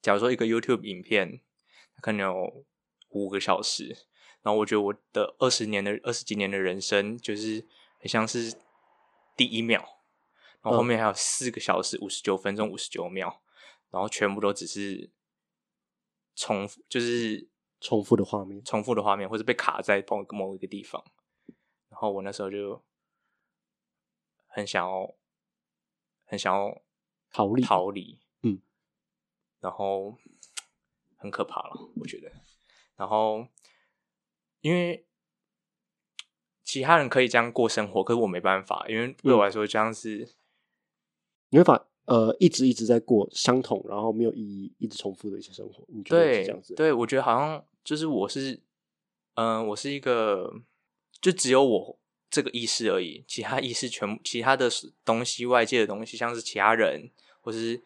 [0.00, 1.40] 假如说一个 YouTube 影片，
[1.96, 2.64] 它可能有
[3.12, 3.96] 五个小时，
[4.42, 7.66] 然后我觉得我的二十年的二十几年的人生，就是
[7.98, 8.54] 很像是
[9.36, 9.80] 第一秒，
[10.62, 13.40] 然后后面还有四个小时五十九分钟五十九秒，
[13.90, 15.10] 然后全部都只是
[16.34, 17.48] 重复，就是
[17.80, 18.62] 重复的画面。
[18.64, 21.04] 重复的画面，或者被卡在某某一个地方。
[21.88, 22.82] 然后我那时候就
[24.46, 25.14] 很想要，
[26.24, 26.82] 很想要
[27.30, 28.60] 逃离逃离，嗯，
[29.60, 30.16] 然后
[31.16, 32.32] 很可怕了，我觉得。
[32.96, 33.46] 然后
[34.60, 35.04] 因为
[36.64, 40.28] 其他人可以这样过生活，可是我没办法，因为对我来说这样是。
[41.54, 46.74] 你会把呃一直一直在过相同，然后没有意义、一直重复的一些生活，你觉得这样子？
[46.74, 48.58] 对，我觉得好像就是我是，
[49.34, 50.50] 嗯、我是一个，
[51.20, 51.98] 就只有我
[52.30, 54.70] 这个意识而已，其他意识全部其他的
[55.04, 57.10] 东西，外界的东西，像是其他人
[57.42, 57.82] 或是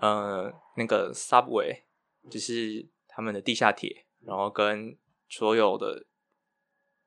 [0.00, 1.82] 呃那个 subway，
[2.30, 4.96] 就是他们的地下铁，然后跟
[5.28, 6.06] 所有的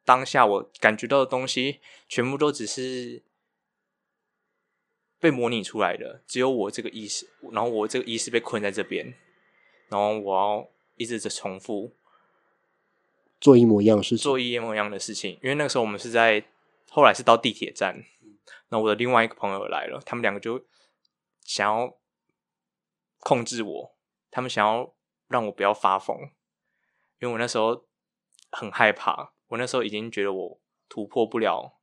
[0.04, 3.24] 当下我感觉到的东西，全部都只是。
[5.20, 9.14] 被模拟出来的，只有我这个意识，然后我这个意识被困在这边，
[9.88, 11.96] 然后我要一直在重复
[13.40, 14.18] 做一模一样的事情。
[14.18, 15.40] 做一模一样的事情。
[15.42, 16.44] 因为那个时候我们是在
[16.90, 18.04] 后来是到地铁站，
[18.68, 20.66] 那我的另外一个朋友来了，他们两个就
[21.40, 21.98] 想要
[23.20, 23.96] 控制我，
[24.30, 24.94] 他们想要
[25.30, 26.32] 让我不要发疯，
[27.20, 27.86] 因为我那时候
[28.52, 31.80] 很害怕，我那时候已经觉得我突破不了，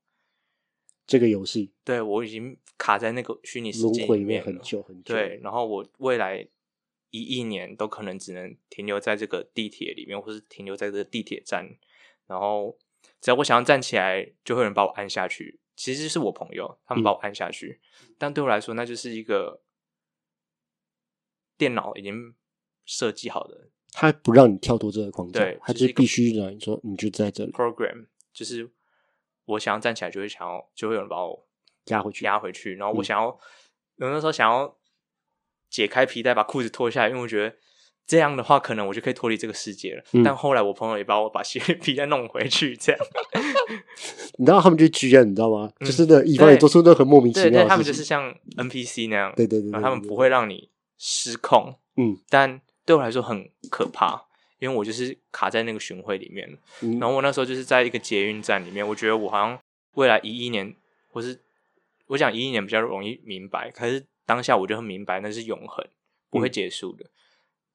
[1.07, 4.61] 这个游戏对我已经卡在那个虚拟世界里面很。
[4.61, 5.15] 久很久。
[5.15, 6.49] 对，，然后我未来
[7.11, 11.69] 一亿年都可能只能停留在这个地铁里面，或是停留在这个地铁站。
[12.27, 12.79] 然后
[13.21, 15.59] 只要我想要站起来，就会有人把我按下去。
[15.75, 17.81] 其实是我朋友，他们把我按下去，
[18.19, 19.63] 但对我来说，那就是一个
[21.57, 22.35] 电脑已经
[22.85, 28.71] 设计好的它不让你跳脱这个框架对，它就是必须让你说你就在这里 program，就是
[29.47, 31.47] 我想要站起来，就会想要，就会有人把我
[31.87, 32.25] 压回去。
[32.25, 33.39] 压回去，然后我嗯想要，我
[33.99, 34.77] 那时候想要
[35.69, 37.57] 解开皮带，把裤子脱下来，因为我觉得
[38.07, 40.03] 这样的话，可能我就可以脱离这个世界了。
[40.13, 43.01] 嗯但后来我朋友也把我把鞋 皮带弄回去，这样，
[44.39, 45.71] 你知道他们就居然你知道吗？
[45.81, 47.85] 嗯就是那乙方也做出那很莫名其对对，妙他们。
[47.85, 54.27] 就是像 NPC 那样，对对对对对对然后他们不会让你失控，嗯但对我来说很可怕，
[54.59, 56.59] 因为我就是卡在那个巡回里面
[56.99, 59.57] 然后我那时候就是在一个捷运站里面，我觉得我好像
[59.93, 60.75] 未来一一年，
[61.13, 61.39] 或是
[62.09, 65.87] 我讲一一年比较容易明白，可是当下我就很明白那是永恒，
[66.31, 66.51] 不会嗯。
[66.51, 67.07] 结束的，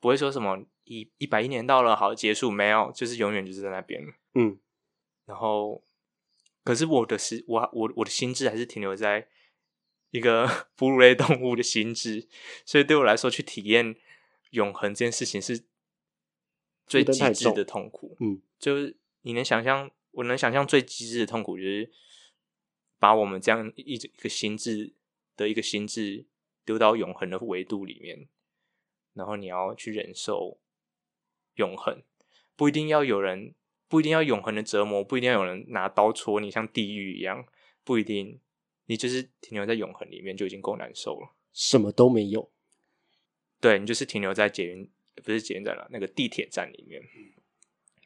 [0.01, 4.13] 不会说什么一一百一年到了好结束没有，就是永远就是在那边。
[4.33, 4.57] 嗯。
[5.25, 5.81] 然后
[6.65, 9.27] 可是我的是，我我我的心智还是停留在
[10.11, 12.27] 一个 哺乳类动物的心智，
[12.65, 13.95] 所以对我来说，去体验
[14.55, 15.65] 永恒这件事情是
[16.87, 18.17] 最极致的痛苦。
[18.19, 21.91] 嗯，就是你能想象，我能想象最极致的痛苦，就是
[22.97, 24.93] 把我们这样一一个心智
[25.35, 26.25] 的一个心智
[26.63, 28.27] 丢到永恒的维度里面，
[29.13, 30.59] 然后你要去忍受
[31.55, 32.01] 永恒，
[32.55, 33.53] 不一定要有人，
[33.87, 37.45] 不一定要永恒的折磨，不一定要有人拿刀戳你，像地狱一样，
[37.83, 38.39] 不一定，
[38.85, 41.35] 你就是停留在永恒里面就已经够难受了。
[41.51, 42.51] 什么都没有。
[43.59, 44.91] 对你就是停留在捷运，
[45.23, 47.01] 不是捷运站了，那个地铁站里面，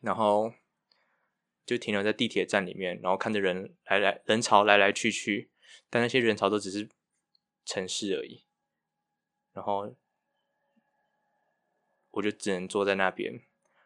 [0.02, 0.54] 然后
[1.66, 5.50] 就停留在地铁站里面，然后看着人来来人潮来来去去，
[5.90, 6.88] 但那些人潮都只是
[7.66, 8.46] 城市而已，
[9.52, 9.94] 然后
[12.12, 13.42] 我就只能坐在那边，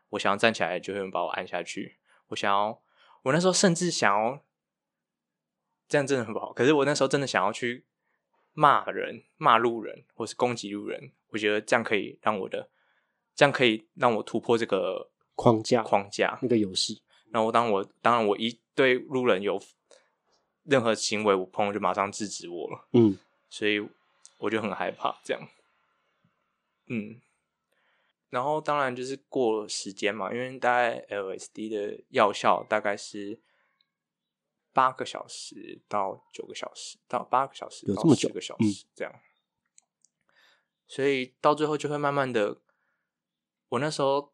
[0.10, 1.97] 我想要站起来，就会有人把我按下去，
[2.28, 2.84] 我想要，
[3.23, 4.45] 我那时候甚至想要，
[5.88, 7.86] 这样真的很不好，可是我那时候真的想要去
[8.52, 11.12] 骂人、骂路人，或是攻击路人。
[11.34, 12.69] 我觉得这样可以让我的，
[13.36, 16.38] 这样可以让我突破这个框架框架。
[16.43, 19.60] 那个游戏，然后当我当然我一对路人有
[20.63, 23.17] 任何行为，我朋友就马上制止我了，嗯，
[23.50, 23.86] 所以
[24.38, 25.50] 我就很害怕这样。
[26.86, 27.19] 嗯，
[28.30, 33.39] 然后当然就是过时间嘛，因为大概 LSD 的药效大概是
[34.72, 39.13] 八个小时到九个小时，到八个小时到有这么久10个小嗯时这样。
[40.88, 42.58] 所以到最后就会慢慢的，
[43.69, 44.34] 我那时候，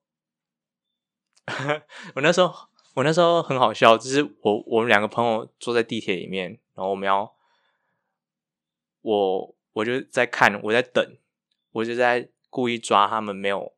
[2.15, 2.53] 我那时候，
[2.95, 7.33] 我那时候很好笑，就是我我们两个朋友坐在地铁里面，然后我们要，
[9.01, 11.17] 我我就在看，我在等，
[11.71, 13.73] 我就在故意抓他们，没有，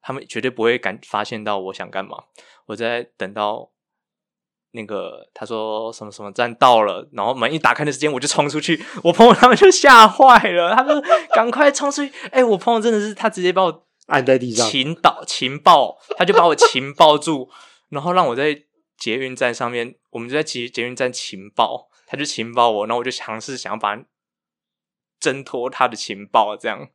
[0.00, 2.24] 他们绝对不会感发现到我想干嘛，
[2.66, 3.72] 我在等到。
[4.72, 11.02] 那个他说什么什么站到了，然后门一打开的时间，我就冲出去，我朋友他们就吓坏了，他们
[11.34, 12.12] 赶快冲出去。
[12.30, 17.50] 哎、我朋友真的是他直接把我按在地上，擒倒擒抱，他就把我擒抱住，
[17.88, 18.64] 然后让我在
[18.98, 23.98] 捷运站上面，我们就在捷捷运站情报，他就情报我，然后我就尝试想要把
[25.18, 26.88] 挣脱他的情报，这样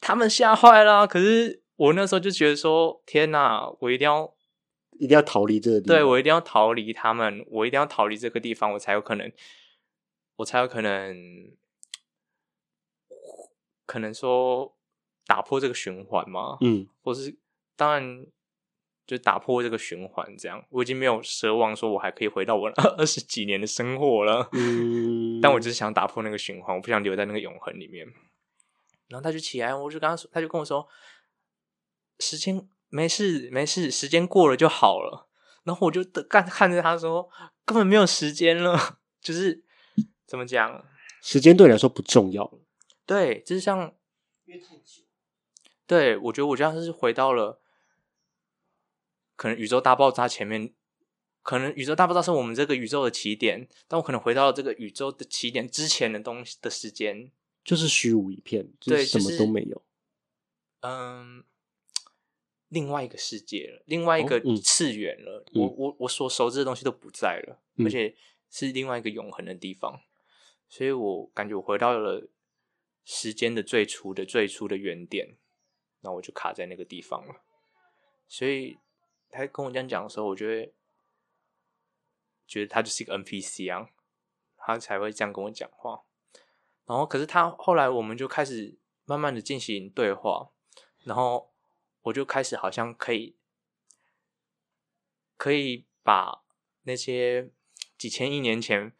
[0.00, 1.06] 他们吓坏了。
[1.06, 4.32] 可是我那时候就觉得说，天哪，我一定要
[4.98, 5.96] 一定要逃离这个地方。
[5.96, 9.32] 对我一定要逃离他们，我一定要逃离这个地方，我才有可能，
[10.36, 11.16] 我才有可能，
[13.84, 14.76] 可能说
[15.26, 17.36] 打破这个循环嘛，嗯，或是
[17.76, 18.26] 当然
[19.06, 28.06] 就打破这个循环，这样我已经没有奢望说我还可以回到我 二十几年的生活了，嗯，但我只是想打破那个循环，我不想留在那个永恒里面。
[29.08, 30.88] 然后他就起来，我就跟他说，他就跟我说，
[32.18, 35.28] 时间没事没事，时间过了就好了。
[35.64, 37.28] 然后我就干看看着他说，
[37.66, 39.62] 根本没有时间了， 就是
[40.26, 40.82] 怎么讲？
[41.20, 42.60] 时间对你来说不重要了。
[43.04, 43.94] 对，就是像，
[45.86, 47.60] 对我觉得我这样是回到了
[49.36, 50.72] 可能宇宙大爆炸前面，
[51.42, 57.30] 可能宇宙大爆炸是我们这个宇宙的起点，但我可能回到了这个宇宙的起点之前的东西的时间，
[57.62, 59.82] 就是虚无一片，就是什么都没有。
[60.80, 61.44] 嗯，
[62.76, 65.42] 另外一个世界了，另外一个次元了。
[65.54, 68.14] 嗯我我我所熟知的东西都不在了，嗯而且
[68.50, 69.98] 是另外一个永恒的地方，
[70.68, 72.28] 所以我感觉我回到了
[73.02, 75.38] 时间的最初的最初的原点，
[76.02, 77.42] 那我就卡在那个地方了。
[78.28, 78.76] 所以
[79.30, 80.74] 他跟我这样讲的时候，我就会
[82.46, 83.88] 觉得他就是一个 NPC 啊，
[84.58, 86.02] 他才会这样跟我讲话。
[86.84, 90.50] 然后，可是他后来我们就开始慢慢的进行对话，
[91.04, 91.54] 然后
[92.06, 93.34] 我就开始好像可以
[95.36, 96.44] 可以把
[96.82, 97.50] 那些
[97.98, 98.92] 几千亿年前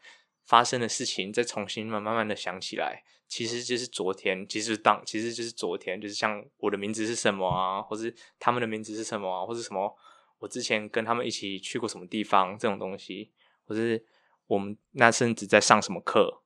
[0.43, 9.95] 发生的事情再重新慢慢慢的想起来，其实就是昨天，其实当其实就是昨天，就是像我的名字是什么啊，或是他们的名字是什么啊，或是什么
[10.39, 13.31] 我之前跟他们一起去过什么地方这种东西，
[13.63, 14.05] 或是
[14.47, 16.43] 我们那甚至在上什么课，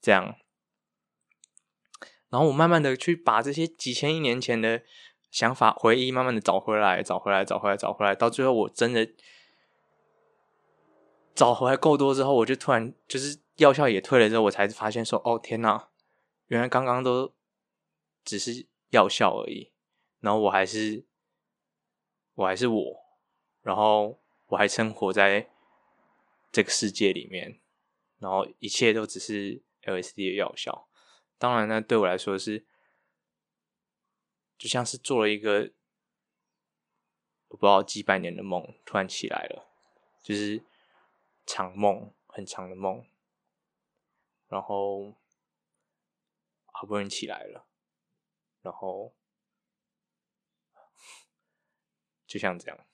[0.00, 0.36] 这样。
[2.30, 4.82] 然后我慢慢的去把这些几千亿年前的
[5.30, 9.08] 想法、回忆，慢慢的找回来，找回来，找回来，找回来，到最后我真的
[11.34, 15.88] 找回来够多之后，我就突然就是药效也退了之后，我才发现说，哦天呐，
[16.46, 17.34] 原来刚刚都
[18.24, 19.72] 只是药效而已，
[20.20, 21.04] 然后我还是
[22.34, 22.96] 我还是我，
[23.62, 25.50] 然后我还生活在
[26.50, 27.60] 这个世界里面，
[28.18, 30.88] 然后一切都只是 LSD 的药效。
[31.36, 32.66] 当然呢，对我来说是
[34.58, 35.70] 就像是做了一个
[37.48, 39.66] 我不知道几百年的梦，突然起来了。
[40.20, 40.62] 就是
[41.46, 43.06] 长梦，很长的梦，
[44.48, 45.14] 然后
[46.66, 47.64] 好不容易起来了，
[48.60, 49.14] 然后
[52.26, 52.86] 就像这样，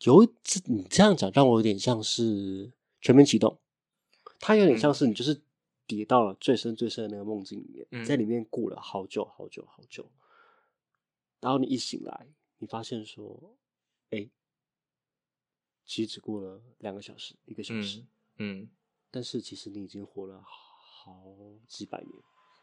[0.00, 3.58] 有这你这样讲，让我有点像是全面启动，
[4.38, 5.40] 它有点像是你就是
[5.86, 8.04] 跌到了最深最深的那个梦境里面，嗯。
[8.04, 10.10] 在里面过了好久好久好久，
[11.40, 12.26] 然后你一醒来，
[12.58, 13.56] 你发现说，
[14.10, 14.28] 哎，
[15.84, 18.08] 其实只过了两个小时，一个小时，嗯。
[18.38, 18.70] 嗯，
[19.10, 21.24] 但是其实你已经活了好
[21.66, 22.12] 几百年，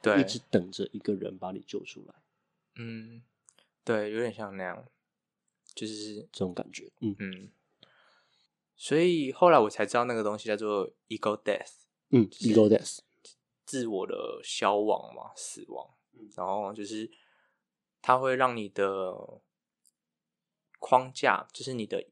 [0.03, 2.13] 对，一直等着一个人把你救出来，
[2.76, 3.24] 嗯，
[3.84, 4.88] 对，有点像那样，
[5.74, 7.15] 就是这种感觉，嗯。
[7.17, 7.51] 嗯，
[8.76, 11.71] 所以后来我才知道那个东西叫做 ego death，
[12.09, 12.99] 嗯，ego death，
[13.65, 17.09] 自我的消亡嘛，死亡嗯，然后就是
[18.06, 19.39] 它会让你的
[20.78, 22.06] 框架，就是你的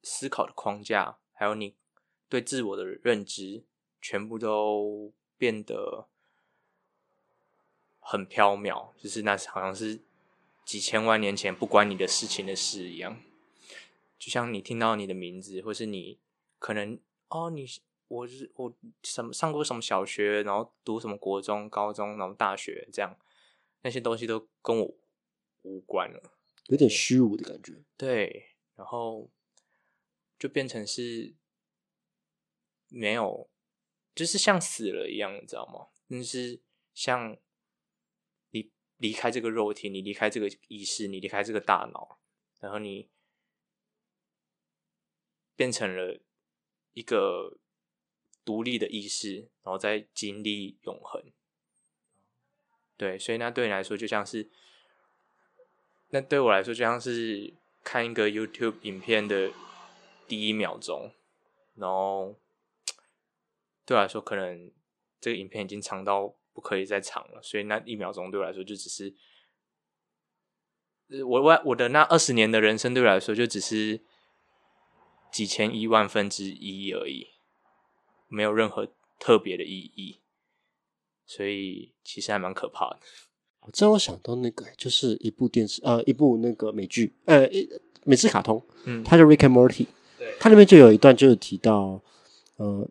[0.00, 1.74] 思考的框架，还有你
[2.28, 3.64] 对自我的认知，
[4.00, 6.06] 全部都变得
[7.98, 10.00] 很缥缈，就是那好像是
[10.64, 13.20] 几千万年前不关你的事情的事一样。
[14.16, 16.20] 就像你听到你的名字，或是你
[16.60, 16.96] 可能
[17.28, 17.66] 哦，你
[18.06, 18.72] 我是我
[19.02, 23.18] 什么上过什么小学，然后读什么国中、高中，然后大学这样，
[23.82, 24.94] 那些东西都跟我
[25.66, 26.32] 无关了。
[26.68, 29.30] 有点虚无的感觉，对，然后
[30.38, 31.34] 就变成是
[32.88, 33.48] 没有，
[34.14, 35.88] 就是像死了一样，你知道吗？
[36.08, 36.60] 就是
[36.94, 37.36] 像
[38.50, 42.20] 离离开这个肉体，你离开这个意识，你离开这个大脑，
[42.60, 43.08] 然后你
[45.54, 46.20] 变成了
[46.92, 47.58] 一个
[48.44, 51.32] 独立的意识，然后再经历永恒。
[52.96, 54.50] 对，所以那对你来说就像是，
[56.16, 57.52] 那对我来说就像是
[57.84, 59.52] 看一个 YouTube 影片的
[60.26, 61.12] 第一秒钟，
[61.74, 62.34] 然后
[63.84, 64.72] 对我来说，可能
[65.20, 69.14] 这个影片已经长到不可以再长了，所以那一秒钟对我来说就只是，
[71.22, 74.00] 我我我的那二十年的人生对我来说就只是
[75.30, 77.28] 几千亿万分之一而已，
[78.26, 80.22] 没有任何特别的意义，
[81.26, 83.00] 所以其实还蛮可怕的。
[83.66, 87.48] 哦这让我想到那个，就是一部电视，呃，一部那个美剧，呃，
[88.04, 89.84] 美式卡通，嗯，它叫《Rick and Morty》，
[90.16, 92.00] 对，它里面就有一段就是提到，
[92.56, 92.88] 呃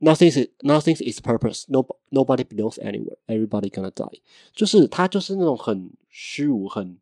[0.00, 4.20] ，nothing is nothing is purpose, no nobody belongs anywhere, everybody gonna die，
[4.54, 6.98] 就是它就是那种很虚无，很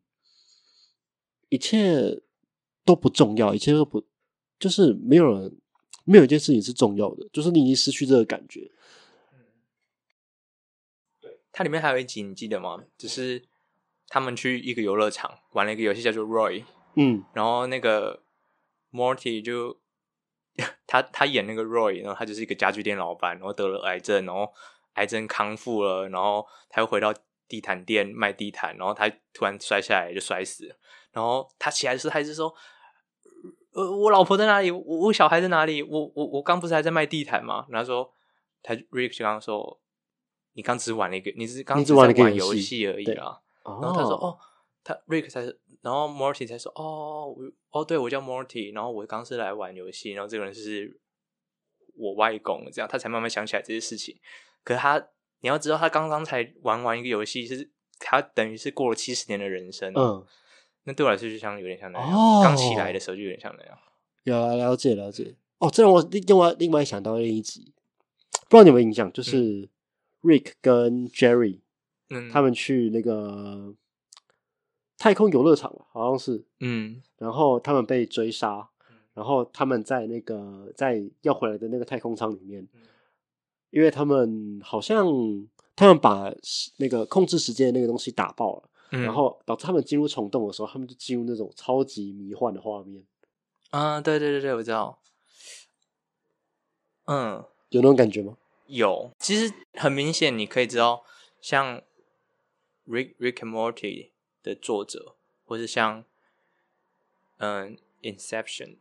[1.47, 2.21] 一切
[2.83, 4.03] 都不重要，一切都不
[4.59, 5.55] 就是没有人
[6.03, 8.69] 没有一件事情是重要的，就是你已经失去这个感觉，
[11.57, 12.77] 它里面还有一集你记得吗？
[12.99, 13.43] 就是
[14.07, 18.21] 他们去一个游乐场玩了一个游戏叫做 Roy，嗯然后那个
[18.91, 19.79] Morty 就
[20.85, 24.53] 他他演那个 Roy，然后他就是一个家具店老板，然后得了癌症，然后
[24.93, 27.11] 癌症康复了，然后他又回到
[27.47, 30.75] 地毯店卖地毯，然后他突然摔下来就摔死了，
[31.11, 32.53] 然后他起来的时候还是说。
[33.73, 34.71] 呃，我老婆在哪里？
[34.71, 35.83] 我我小孩在哪里？
[35.83, 37.65] 我我我刚不是还在卖地毯吗？
[37.69, 38.13] 然后他说，
[38.63, 39.79] 他 Rick 就刚刚说，
[40.57, 43.39] 你刚只玩了一个，你是刚只是你只玩了一个玩游游戏而已啦。
[43.61, 44.35] 哦然后他说：“哦，
[44.83, 50.99] 他 Rick 才是，然后 Morty 才说：哦，我哦，对我叫 Morty，然后我刚是来玩游戏，然后这个人是
[51.95, 54.17] 我外公，这样他才慢慢想起来这些事情。
[54.63, 54.97] 可是他，
[55.41, 59.93] 你要知道，他刚刚才玩完一个游戏，是他等于是过了七十年的人生。
[59.95, 60.25] 嗯，
[60.85, 63.77] 那对我来说就像有点像那样，哦刚起来的时候就有点像那样。
[64.23, 65.35] 有啊，了解了解。
[65.59, 67.73] 哦，这让我另另外另外想到另一集，
[68.49, 69.67] 不知道你有没有印象，就是
[70.21, 71.59] Rick 跟 Jerry
[72.09, 73.73] 嗯，他们去那个
[74.97, 77.01] 太空游乐场了，好像是，嗯。
[77.17, 78.69] 然后他们被追杀，
[79.13, 82.67] 然后他们在那个在要回来的那个太空舱里面，
[83.71, 85.05] 因为他们好像
[85.75, 86.33] 他们把
[86.77, 93.03] 那个控制时间的那个东西打爆了，嗯，然后导致他们进入虫洞的时候，他们就进入那种超级迷幻的画面，
[93.71, 94.99] 啊，对对对对，我知道。
[97.05, 98.37] 嗯，有那种感觉吗？
[98.67, 101.03] 有，其实很明显，你可以知道，
[101.41, 101.81] 像
[102.87, 104.11] Rick Rick and Morty
[104.43, 105.15] 的作者，
[105.45, 106.03] 或是像
[107.37, 108.77] 嗯 Inception，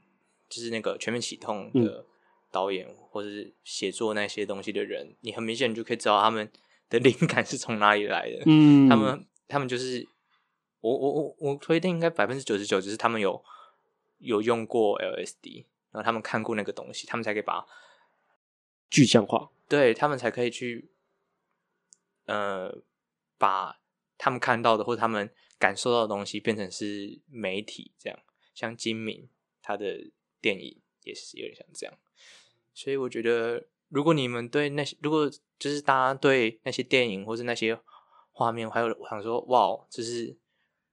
[0.48, 2.04] 就是那个全面启动的
[2.50, 6.50] 导演，或者是写作那些东西的人，你很明显你就可以知道他们
[6.88, 8.42] 的灵感是从哪里来的。
[8.46, 10.06] 嗯，他们他们就是
[10.80, 13.42] 我我我我推定应该百分之九十九，就是他们有
[14.18, 17.66] 有用过 LSD，然后他们看过那个东西，他们才可以把
[18.88, 20.90] 具象化，对他们才可以去，
[22.26, 22.82] 呃，
[23.38, 23.80] 把
[24.18, 28.18] 他们看到的或者他们感受到的东西变成是媒体，这样
[28.54, 29.28] 像金敏
[29.60, 30.10] 他的
[30.40, 30.70] 电影
[31.02, 31.98] 《也是有点像这样。
[32.72, 37.78] 所以我觉得，如果你们对那些，如果就是大家对那些电影或是那些
[38.32, 40.36] 画面，还有我想说，哇，就是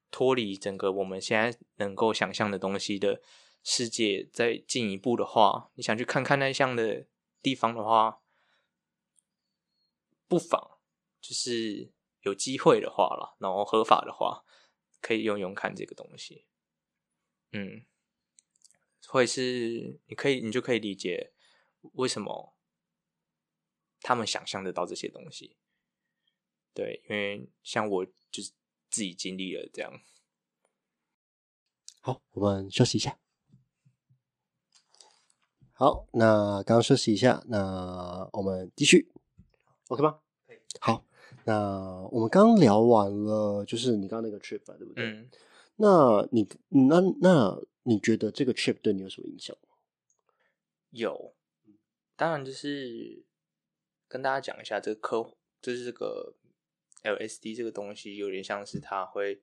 [0.10, 3.22] 脱离整个我们现在能够想象的东西的
[3.64, 7.06] 世界再进一步的话，你想去看看那项的
[7.42, 8.22] 地方的话，
[10.34, 10.80] 不妨
[11.22, 14.44] 就是有机会的话了，然后合法的话，
[15.00, 16.48] 可以用用看这个东西。
[17.52, 17.86] 嗯，
[19.08, 21.34] 会是你可以，你就可以理解
[21.92, 22.56] 为什么
[24.02, 25.56] 他们想象得到这些东西。
[26.74, 28.54] 对，因为像我就是
[28.90, 30.02] 自己经历了这样。
[32.02, 33.20] 好，我们休息一下。
[35.74, 39.13] 好，那刚休息一下，那我们继续
[39.88, 40.20] ，OK 吗？
[40.80, 41.06] 好，
[41.46, 45.04] 那我们刚聊完了，就是你刚刚那个 trip 吧，对不对？
[45.06, 45.30] 嗯，
[45.78, 49.76] 那你那那你觉得这个 trip 对你有什么影响吗？
[50.92, 51.36] 有，
[52.16, 53.24] 当然就是
[54.08, 56.36] 跟大家讲一下这个科，就是这个
[57.04, 59.42] LSD 这个东西，有点像是它会，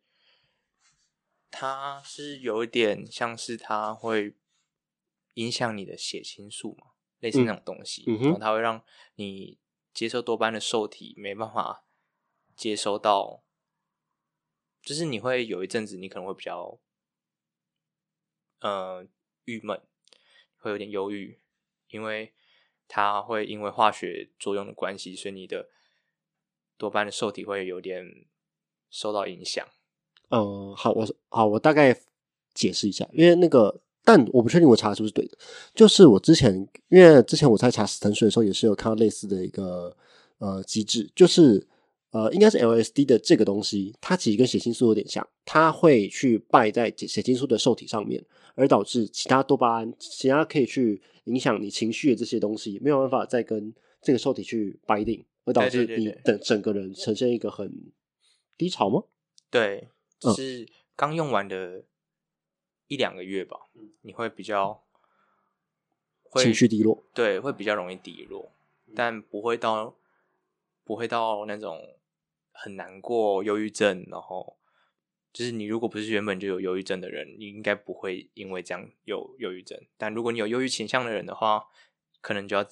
[1.51, 4.37] 它是有一点像是它会
[5.35, 8.83] 影响你的血清素嘛，类似那种东西，然后它会让
[9.17, 9.59] 你
[9.93, 11.85] 接受多巴胺的受体没办法
[12.57, 13.43] 接收到，
[14.83, 16.79] 就是你会有一阵子你可能会比较
[18.61, 19.07] 呃
[19.45, 19.81] 郁闷，
[20.59, 21.41] 会有点忧郁，
[21.89, 22.33] 因为
[22.87, 25.69] 它会因为化学作用的关系，所以你的
[26.77, 28.27] 多巴胺的受体会有点
[28.91, 29.67] 受到影响。
[30.29, 32.01] 嗯，好，我好，我大概
[32.55, 35.39] 解释一下，因为那个，但我不确定我查的是不是对的。
[35.73, 36.53] 就是我之前，
[36.89, 39.97] 因为之前我在查死藤水的时候，也是有看到类似的一个
[40.39, 41.65] 呃机制，就是
[42.11, 48.25] 呃，应该是 LSD 的这个东西，它其实跟血清素有点像，它会去败在血清素的受体上面，
[48.57, 57.73] 而导致其他多巴胺、其他可以去影响你情绪的这些东西没有办法再跟这个受体去 binding，而导致你对对对对整整个人呈现一个很
[58.59, 59.05] 低潮吗？
[59.49, 59.87] 对，
[60.25, 61.85] 嗯是刚用完的
[62.91, 63.69] 一两个月吧，
[64.01, 64.83] 你会比较
[66.25, 67.05] 会情绪低落。
[67.15, 68.51] 对，会比较容易低落，
[68.97, 69.95] 但不会到
[70.83, 71.97] 不会到那种
[72.51, 74.59] 很难过、忧郁症，然后
[75.33, 79.81] 就是你如果不是原本就有忧郁症的人，你应该不会因为这样有忧郁症。
[79.97, 81.69] 但如果你有忧郁倾向的人的话，
[82.21, 82.67] 可能就要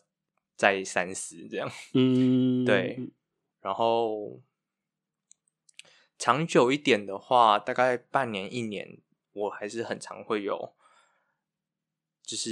[0.56, 1.70] 再三思这样。
[1.94, 2.98] 嗯， 对，
[3.60, 4.42] 然后
[6.18, 8.98] 长久一点的话，大概半年一年，
[9.38, 10.74] 我还是很常会有，
[12.22, 12.50] 就是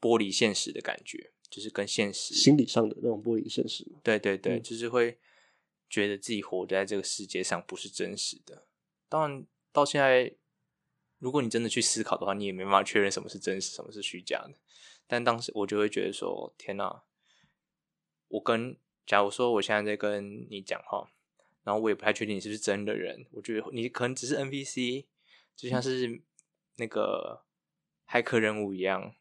[0.00, 4.00] 剥离现实的感觉，就是跟现实心理上的那种剥离现实嘛。
[4.02, 5.18] 对对对，嗯就是会
[5.88, 8.66] 觉得自己活在这个世界上不是真实的。
[9.08, 10.34] 当然，到现在，
[11.18, 14.54] 如果你真的去思考的话，你也没办法确认什么是真实，什么是虚假的。
[15.06, 17.02] 但当时我就会觉得说：“天哪！
[18.28, 21.12] 我跟假如说我现在在跟你讲话，
[21.64, 25.06] 然后我也不太确定你是不是真的人，我觉得你可能只是 NPC，
[25.60, 26.22] 就像是
[26.76, 27.44] 那个
[28.08, 29.14] 骇客任务一样，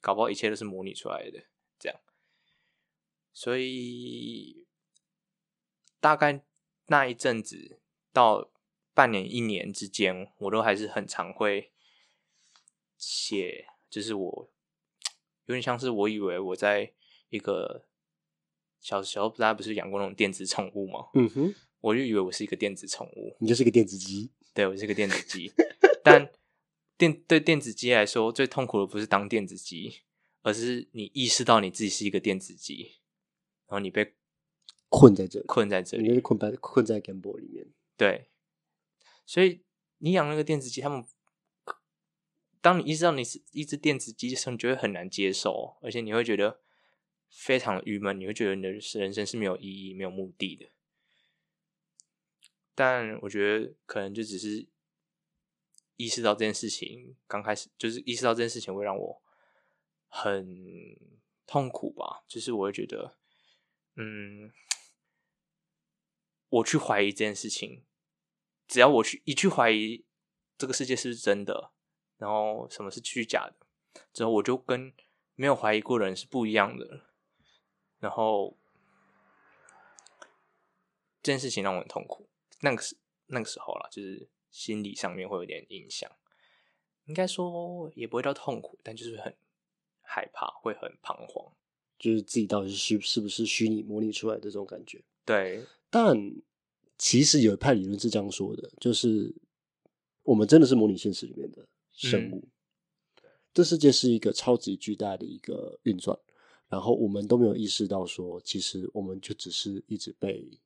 [0.00, 1.44] 搞不好一切都是模拟出来的，
[1.78, 2.00] 这样。
[3.32, 4.66] 所以
[6.00, 6.44] 大概
[6.86, 7.78] 那一阵子
[8.12, 8.50] 到
[8.92, 11.70] 半年一年之间，我都还是很常会
[12.98, 14.50] 写，就是我
[15.46, 16.92] 有点像是我以为我在
[17.28, 17.86] 一个
[18.80, 21.06] 小时候，大家不是养过那种电子宠物吗？
[21.14, 24.32] 嗯哼，我就以为我是一个电子宠物，你就是个电子鸡。
[24.52, 25.52] 对我是个电子鸡，
[26.04, 26.30] 但
[26.98, 30.02] 电对电子鸡来说，最痛苦的不是当电子鸡，
[30.42, 33.00] 而是你意识到你自己是一个电子鸡，
[33.66, 34.14] 然后你被
[34.90, 36.20] 困在这里，困在这里你就是。
[36.20, 37.66] 困在困在 Game Boy 里面。
[37.96, 38.28] 对，
[39.24, 39.64] 所以
[39.98, 41.04] 你养那个电子鸡，他们
[42.60, 46.60] 当你意识到你是一只电子鸡的时候，你就会很难接受，而且你会觉得
[47.30, 50.70] 非常的郁闷，你会觉得你的人生是没有意义、没有目的的。
[52.74, 54.68] 但我觉得可能就只是
[55.96, 59.22] 意识到这件事情，刚开始就是意识到这件事情会让我
[60.08, 60.98] 很
[61.46, 63.16] 痛苦吧，就是我会觉得，
[63.96, 64.52] 嗯，
[66.48, 67.84] 我去怀疑这件事情，
[68.66, 70.04] 只要我去一去怀疑
[70.56, 71.72] 这个世界是不是真的，
[72.16, 73.66] 然后什么是虚假的，
[74.12, 74.92] 之后我就跟
[75.34, 77.06] 没有怀疑过的人是不一样的。
[77.98, 78.58] 然后
[81.22, 82.28] 这件事情让我很痛苦。
[82.60, 86.08] 那个时那个时候啦，就是心理上面会有点影响。
[87.06, 89.36] 应该说也不会到痛苦，但就是很
[90.00, 91.52] 害怕，会很彷徨。
[91.98, 95.02] 就是自己到底是虚是不是虚拟模拟出来的这种感觉。
[95.24, 96.16] 对，但
[96.96, 99.34] 其实有一派理论是这样说的，就是
[100.22, 102.48] 我们真的是模拟现实里面的生物，
[103.52, 106.18] 这世界是一个超级巨大的一个运转，
[106.68, 110.60] 然后我们都没有意识到说，其实我们就只是一直被，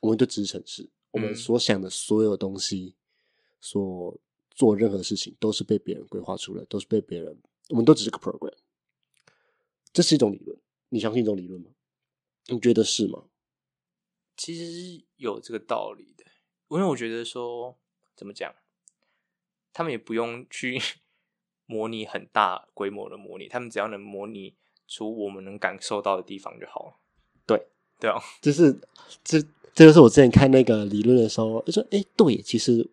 [0.00, 2.94] 我们就只是城市，我们嗯所想的所有东西，
[3.60, 4.18] 所
[4.50, 8.52] 做任何事情都是被别人规划出来，都是被别人，我们都只是个 program。
[9.92, 10.58] 这是一种理论，
[10.88, 11.70] 你相信这种理论吗？
[12.46, 13.24] 你觉得是吗？
[14.36, 16.24] 其实是有这个道理的，
[16.68, 17.76] 因为我觉得说
[18.16, 18.54] 怎么讲，
[19.72, 20.80] 他们也不用去
[21.66, 24.54] 模拟很大规模的模拟，他们只要能模拟
[24.88, 26.96] 出我们能感受到的地方就好了。
[27.46, 27.68] 对，
[28.00, 28.80] 对啊，就是
[29.22, 29.38] 这
[29.74, 32.88] 这就是我之前看那个理论的时候，就说，哎，对，其实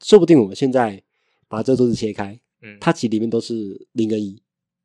[0.00, 1.02] 说不定我们现在
[1.48, 4.42] 把这桌子切开，嗯，它其实里面都是零跟一，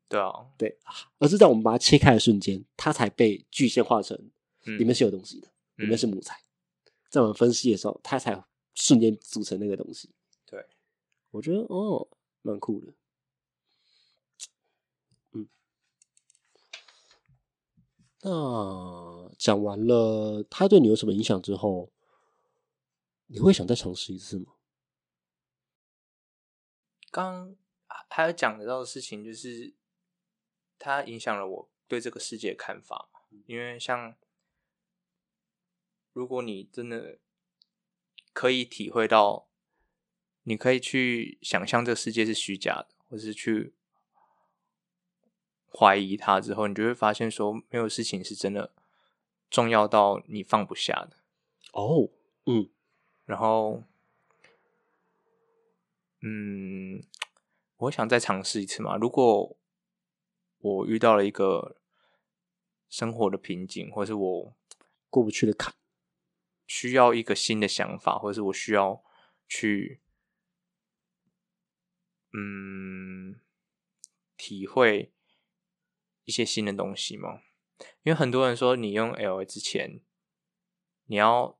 [0.08, 0.78] 对啊，对，
[1.18, 4.18] 而是在我们把它切开的瞬间，它才被具现化成
[4.64, 4.78] 嗯。
[4.78, 6.40] 里面是有东西的，里面是木材，
[7.10, 8.42] 在我们分析的时候，它才
[8.74, 10.08] 瞬间组成那个东西。
[10.46, 10.64] 对，
[11.30, 12.08] 我觉得哦，
[12.42, 12.92] 蛮酷的。
[15.32, 15.46] 嗯，
[18.22, 18.30] 那
[19.36, 21.90] 讲完了它对你有什么影响之后，
[23.26, 24.54] 你会想再尝试一次吗？
[27.10, 27.56] 刚
[27.86, 29.74] 还还有讲得到的事情，就是
[30.78, 33.08] 它影响了我对这个世界的看法。
[33.46, 34.14] 因为像
[36.12, 37.18] 如果你真的
[38.32, 39.48] 可以体会到，
[40.44, 43.74] 你可以去想象这个世界是虚假的，或是去
[45.70, 48.72] 怀疑它之后，你就会发现说，没有事情是真的
[49.50, 51.16] 重要到你放不下的。
[51.72, 52.10] 哦，
[52.46, 52.70] 嗯，
[53.24, 53.82] 然后，
[56.22, 57.02] 嗯，
[57.76, 58.96] 我想再尝试一次嘛。
[58.96, 59.56] 如果
[60.58, 61.76] 我遇到了一个
[62.88, 64.56] 生活的瓶颈，或是我
[65.10, 65.74] 过不去的坎。
[66.66, 69.04] 需要一个新的想法，或者是我需要
[69.46, 70.00] 去，
[72.32, 73.40] 嗯，
[74.36, 75.12] 体会
[76.24, 77.42] 一些新的东西嘛。
[78.02, 80.00] 因为很多人说，你用 L A 之前，
[81.06, 81.58] 你要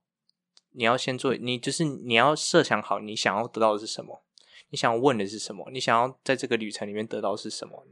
[0.71, 4.23] 你要先做，你就是你要设想好你想要得到的是什么，
[4.69, 7.85] 你想要问的是什么，你想要在这个旅程里面得到是什么，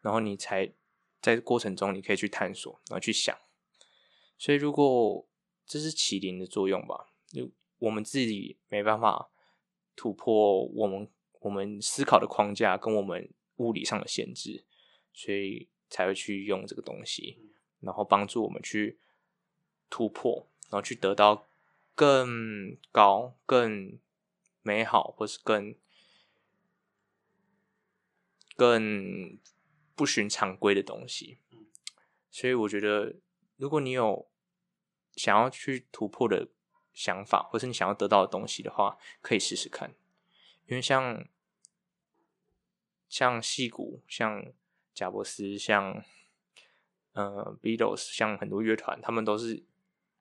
[0.00, 0.72] 然后你才
[1.20, 3.36] 在过程中你可以去探索，然后去想。
[4.38, 5.26] 所以如果
[5.66, 9.30] 这是麒麟的作用吧，就我们自己没办法
[9.94, 11.08] 突破我们
[11.40, 14.64] 我们思考的框架跟我们物理上的限制，
[15.12, 17.38] 所以才会去用这个东西，
[17.80, 18.98] 然后帮助我们去
[19.90, 21.46] 突破，然后去得到
[21.94, 23.98] 更高、更
[24.62, 25.74] 美好，或是更
[28.56, 29.38] 更
[29.94, 31.38] 不寻常规的东西。
[32.30, 33.16] 所以我觉得，
[33.56, 34.30] 如果你有
[35.14, 36.48] 想要去突破的
[36.94, 39.94] 想法，或是你想要得到的东西的话，可以试试看。
[40.66, 41.28] 因为像
[43.10, 44.54] 像戏骨、像
[44.94, 46.04] 贾伯斯、像
[47.12, 49.62] 呃 Beatles、像很多乐团，他们都是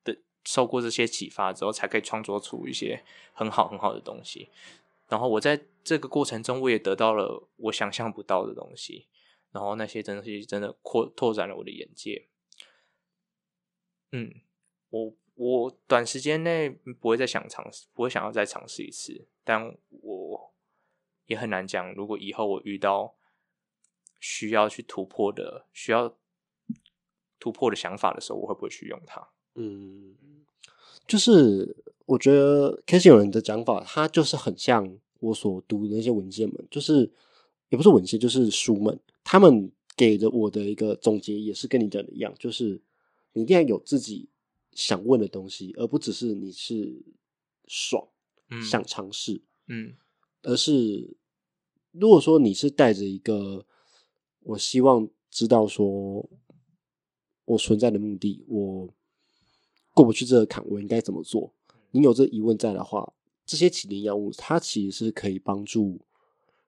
[0.03, 3.03] 的受过这些启发之后，才可以创作出一些
[3.34, 4.49] 很好很好的东西。
[5.07, 9.07] 然后我在这个过程中，我也得到了我想象不到的东西。
[9.51, 12.30] 然后那些东西真的扩拓展了我的眼界。
[14.13, 14.34] 嗯，
[14.89, 19.28] 我我短时间内不会再想尝试，不会想要再尝试一次。
[19.43, 20.53] 但我
[21.26, 23.13] 也很难讲，如果以后我遇到
[24.22, 26.15] 需要去突破的、需要
[27.38, 29.28] 突破的想法的时候，我会不会去用它？
[29.55, 30.15] 嗯，
[31.05, 37.11] 就是我觉得 C 有人的讲法，他就是很像我所读的那些文件们，就是
[37.69, 42.80] 也不是文献，就是书们，他们给的我的一个总结也是跟你讲的一样，就是
[43.34, 44.30] 你一定要有自己
[44.72, 47.01] 想问的东西，而不只是你是
[47.67, 48.07] 爽、
[48.49, 49.95] 嗯想尝试，嗯
[50.43, 51.17] 而是
[51.91, 53.65] 如果说你是带着一个
[54.42, 56.30] 我希望知道说
[57.46, 58.89] 我存在的目的，我
[59.94, 61.54] 过不去这个坎，我应该怎么做？
[61.92, 63.14] 你有这疑问在的话，
[63.46, 66.00] 这些起灵药物它其实是可以帮助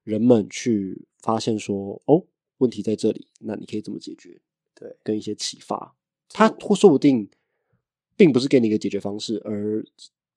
[0.04, 2.26] 人们去发现说，哦，
[2.58, 4.42] 问题在这里，那你可以怎么解决？
[4.76, 5.96] 对，跟一些启发，
[6.30, 7.30] 它或说不定
[8.18, 9.86] 并不是给你一个解决方式，而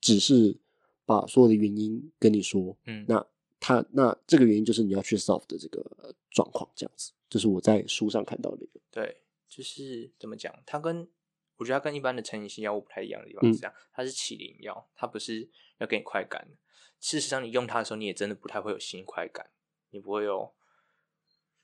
[0.00, 0.56] 只是
[1.04, 3.26] 把所有的原因跟你说，嗯，那
[3.58, 8.80] 他那这个原因就是你要去 solve 的这个呃状况，这样子，这是我在书上看到的一个。
[8.90, 11.08] 对，就是怎么讲，它跟
[11.56, 16.56] 我觉得它跟一般的成瘾性药物不太一样的地方嗯是这样，它是起灵药，它不是要给你快感的。
[17.00, 19.50] 事实上，你用它的时候，你也真的不太会有新快感，
[19.90, 20.54] 你不会有，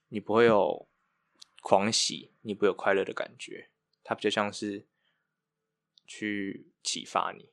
[0.09, 0.89] 你不会有
[1.63, 3.71] 狂喜，你不会有快乐的感觉，
[4.03, 4.87] 它比较像是
[6.07, 7.51] 去启发你。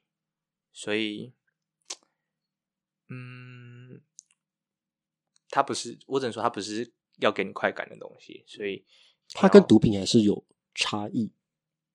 [0.72, 1.34] 所以，
[3.08, 4.02] 嗯，
[5.50, 8.86] 它它不是，我只能说它不是要给你快感的东西，所以
[9.34, 11.32] 它跟毒品还是有差异。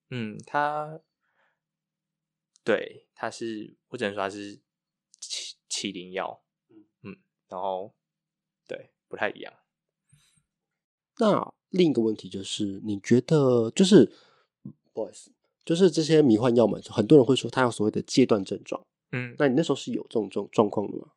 [0.09, 1.01] 嗯，它
[2.63, 4.59] 对它是，我只能说它是
[5.19, 6.43] 起起灵药，
[7.01, 7.17] 嗯，
[7.47, 7.93] 然后
[8.67, 9.53] 对不太一样。
[11.17, 14.11] 那另一个问题就是，你觉得就是
[14.93, 15.31] 不好意思，
[15.63, 18.85] 就是这些迷幻药嘛，很多人会说它有所谓的戒断症状。
[19.11, 21.11] 嗯，那你那时候是有这种状状况的吗？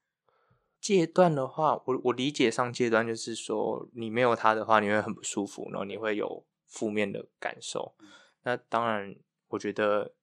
[0.80, 7.94] 戒断的话，我我理解上戒断就是说，你没有它的话，你会很不舒服，然后你会有负面的感受。
[8.42, 9.16] 那当然，
[9.48, 10.14] 我觉得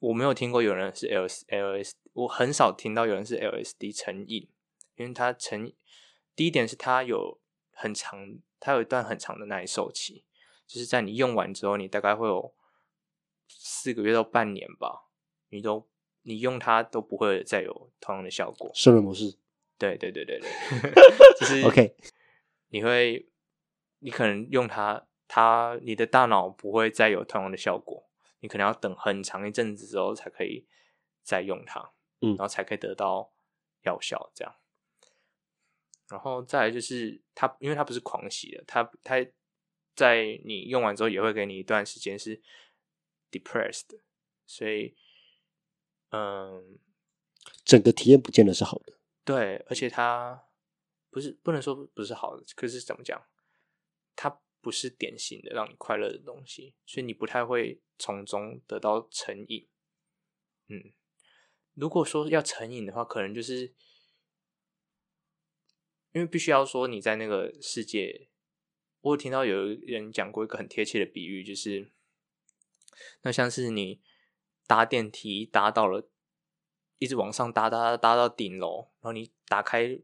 [0.00, 4.48] 我没有听过有人是 L L S，我很少听到有人是 L S D 成瘾，
[4.96, 5.72] 因为它成
[6.36, 7.40] 第一点是它有
[7.72, 10.22] 很长，它有一段很长的耐受期，
[10.66, 12.54] 就是在你用完之后，你大概会有
[13.48, 15.08] 四个月到半年吧，
[15.48, 15.88] 你都
[16.22, 18.70] 你用它都不会再有同样的效果。
[18.74, 19.36] 圣人模式
[19.78, 20.50] 对对对对对，
[21.38, 21.94] 就是 OK
[22.70, 23.28] 你会，
[24.00, 28.10] 你可能用它，它你的大脑不会再有同样的效果，
[28.40, 30.66] 你可能要等很长一阵子之后才可以
[31.22, 33.32] 再用它，嗯然后才可以得到
[33.82, 34.54] 药效这样。
[36.08, 39.24] 然后再来就是它，因为它不是狂喜的，它它
[39.94, 42.42] 在你用完之后也会给你一段时间是
[43.30, 44.00] depressed，的
[44.46, 44.96] 所以
[46.10, 46.78] 嗯。
[47.64, 48.97] 整个体验不见得是好的。
[49.28, 50.48] 对，而且它
[51.10, 53.26] 不是不能说不是好的，可是怎么讲？
[54.16, 59.68] 它不是典型的让你快乐的东西，所以你不太会从中得到成瘾。
[60.68, 60.94] 嗯，
[61.74, 63.74] 如果说要成瘾的话，可能就是
[66.12, 68.30] 因为必须要说你在那个世界。
[69.02, 71.92] 我有听到有人讲过一个很贴切的比喻，就是
[73.24, 74.00] 那像是你
[74.66, 76.08] 搭电梯搭到了。
[76.98, 79.98] 一直往上搭，搭搭到顶楼，然后你打开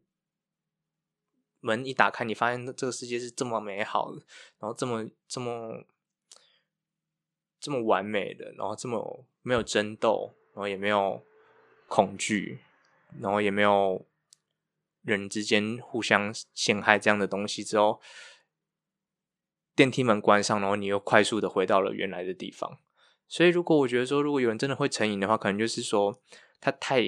[1.61, 4.23] 门，一打开，你发现这个世界是这么美好的，
[4.59, 5.85] 然后这么这么
[7.59, 11.25] 这么完美的，然后这么没有争斗，然后也没有
[11.89, 12.61] 恐惧，
[13.21, 14.07] 然后也没有
[15.03, 18.01] 人之间互相陷害这样的东西之后，
[19.75, 22.79] 电梯门关上，然后你又快速的回到了原来的地方。
[23.29, 26.21] 所以，如果我觉得说，如果有人真的会成瘾的话，可能就是说。
[26.61, 27.03] 他太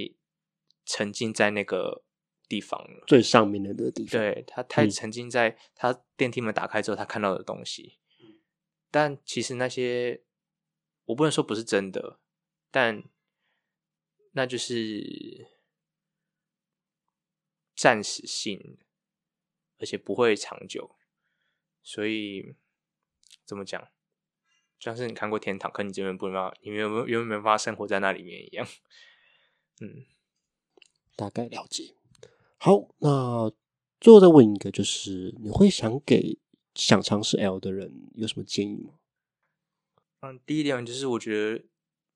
[0.84, 2.04] 沉浸在那个
[2.46, 4.20] 地方了，最上面的那个地方。
[4.20, 7.96] 对他太沉浸在他电梯门打开之后他看到的东西，
[8.90, 10.22] 但其实那些
[11.06, 12.20] 我不能说不是真的，
[12.70, 13.02] 但
[14.32, 15.48] 那就是
[17.74, 18.76] 暂时性，
[19.78, 20.96] 而且不会长久。
[21.82, 22.54] 所以
[23.46, 23.88] 怎么讲，就
[24.86, 28.64] 像是你看过天堂，可你这边不能你没有没有没有办法生活在那里面一样。
[29.80, 30.06] 嗯，
[31.16, 31.96] 大概了解。
[32.56, 33.52] 好，那
[34.00, 36.38] 最后再问一个，就是你会想给
[36.76, 38.92] 想尝试 L 的人有什么建议吗？
[40.20, 41.64] 嗯，第一点就是我觉得，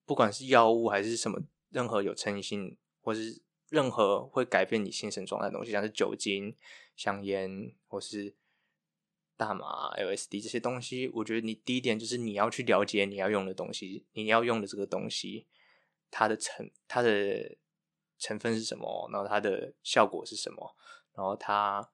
[0.06, 6.54] 不管是药物还是什么，任何有成瘾性或是任何会改变你精神状态的东西，像是酒精、
[6.94, 8.36] 香烟或是
[9.40, 15.46] 大麻、LSD 这些东西，我觉得你第一点就是你要去了解你要用的东西，你要用的这个东西。
[16.10, 17.56] 它的成它的
[18.18, 19.08] 成分是什么？
[19.12, 20.76] 然后它的效果是什么？
[21.14, 21.88] 然后它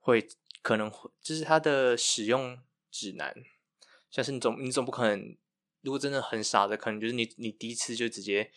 [0.00, 0.28] 会
[0.62, 2.58] 可能会就是它的使用
[2.90, 3.34] 指南，
[4.10, 5.36] 像是你总你总不可能，
[5.80, 8.50] 如果真的很傻的，可能就是你你第一次就直接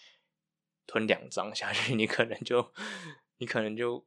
[0.88, 2.74] 吞两张下去，你可能就
[3.38, 4.06] 你可能就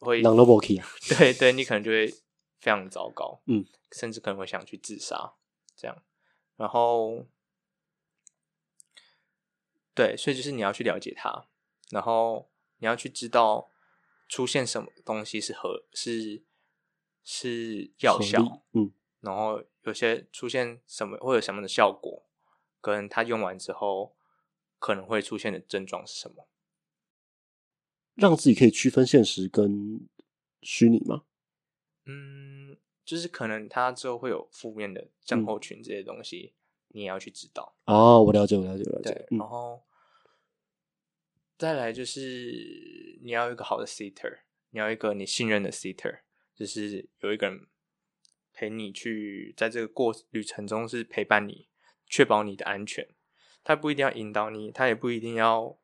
[0.00, 2.12] 会狼都不啊， 对对，你可能就会
[2.66, 5.34] 非常糟糕，嗯，甚至可能会想去自杀
[5.76, 6.02] 这样，
[6.56, 7.24] 然后。
[9.94, 11.46] 对，所以就是你要去了解它，
[11.90, 12.50] 然后
[12.80, 13.70] 你要去知道
[14.28, 16.44] 出现什么东西是合是
[17.24, 22.26] 是药效，嗯，然后有些出现什么会有什么的效果，
[22.82, 24.14] 跟它用完之后
[24.78, 26.46] 可能会出现的症状是什么，
[28.14, 30.06] 让自己可以区分现实跟
[30.60, 31.24] 虚拟吗？
[32.04, 32.45] 嗯，
[33.06, 36.52] 就是可能他之后会有负面的症候群这些东西，
[36.88, 37.74] 你也要去知道。
[37.84, 39.14] 哦，我了解，我了解，我了解。
[39.14, 39.82] 对，然后
[41.56, 44.40] 再来就是你要有一个好的 sitter，
[44.70, 46.18] 你要一个你信任的 sitter，
[46.54, 47.66] 就是有一个人
[48.52, 51.68] 陪你去在这个过旅程中是陪伴你，
[52.06, 53.08] 确保你的安全。
[53.62, 55.78] 他不一定要引导你，他也不一定要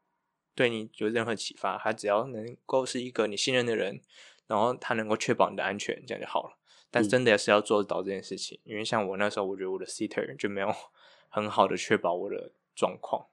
[0.55, 4.01] 对你有任何启发，他只要能够是一个你信任的人，
[4.49, 6.59] 然后他能够确保你的安全，这样就好了。
[6.93, 10.69] 但真的也是要做到这件事情，因为像我那时候，我觉得我的 sitter 就没有
[11.31, 13.27] 很好的确保我的状况。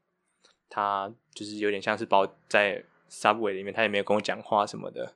[0.70, 5.16] 他就是有点像是把我在 subway 里面，他也没有跟我讲话什么的。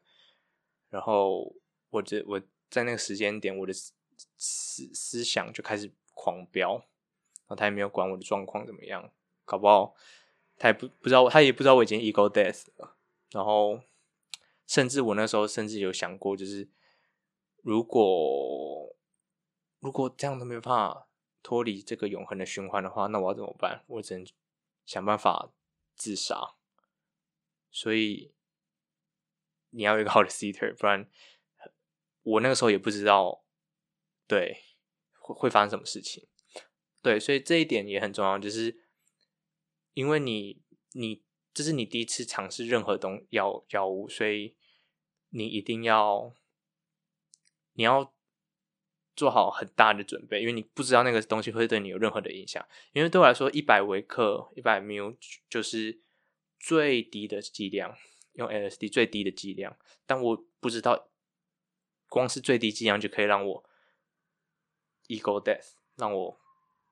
[0.89, 1.55] 然后
[1.89, 3.93] 我这我在那个时间点，我的思
[4.37, 9.09] 思思想就开始狂飙，然后他也没有管我的状况怎么样，
[9.45, 9.95] 搞不好
[10.57, 12.97] 他也不不知道，他也不知道我已经 ego death 了，
[13.31, 13.79] 然后
[14.67, 16.67] 甚至我那时候甚至有想过，就是
[17.63, 18.95] 如果
[19.79, 21.07] 如果这样都没办法
[21.41, 23.83] 脱离这个永恒的循环的话，那我要怎么办？
[23.87, 24.27] 我只能
[24.85, 25.51] 想办法
[25.95, 26.55] 自杀。
[27.71, 28.33] 所以
[29.71, 31.09] 你要一个好的 seater，不然
[32.21, 33.43] 我那个时候也不知道，
[34.27, 34.63] 对
[35.17, 36.27] 会会发生什么事情。
[37.01, 38.83] 对，所以这一点也很重要，就是
[39.93, 40.61] 因为你
[40.91, 44.55] 你这是你第一次尝试任何东药药物，所以
[45.29, 46.35] 你一定要
[47.73, 48.13] 你要
[49.15, 52.65] 做好很大的准备，因为你不知道那个东西会对你有任何的影响。
[52.93, 55.15] 因为对我来说，一百微克一百 ml
[55.49, 55.99] 就是
[56.59, 57.95] 最低的剂量，
[58.33, 61.07] 用 LSD 最低的剂量，但我不知道
[62.07, 63.63] 光是最低剂量就可以让我
[65.07, 66.39] ego death，让我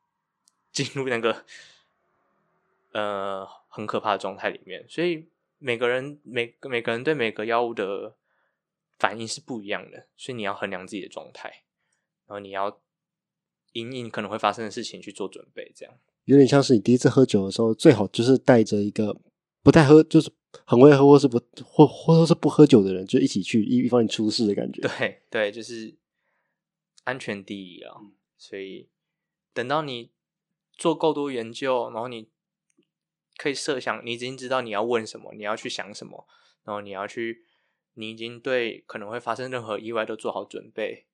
[0.71, 1.45] 进入那个
[2.91, 4.85] 呃很可怕的状态里面。
[4.87, 5.27] 所以
[5.57, 8.15] 每个人每每个人对每个药物的
[9.01, 11.49] 反应是不一样的，所以你要衡量自己的状态，
[12.27, 12.79] 然后你要
[13.71, 15.97] 隐隐可能会发生的事情去做准备，这样。
[16.25, 19.19] 有点像是你第一次喝酒的时候，最好就是带着一个
[19.63, 20.31] 不太喝，就是
[20.63, 24.83] 很会喝或是不或或者是不喝酒的人，就一起去，以防你出事的感觉。
[24.83, 25.95] 对对，就是
[27.05, 27.95] 安全第一啊。
[28.37, 28.87] 所以
[29.51, 30.11] 等到你
[30.77, 32.29] 做够多研究，然后你
[33.37, 36.27] 可以设想，你已经知道你要问什么，你要去想什么，
[36.63, 37.43] 然后你要去，
[37.93, 41.05] 你已经对可能会发生任何意外都做好准备，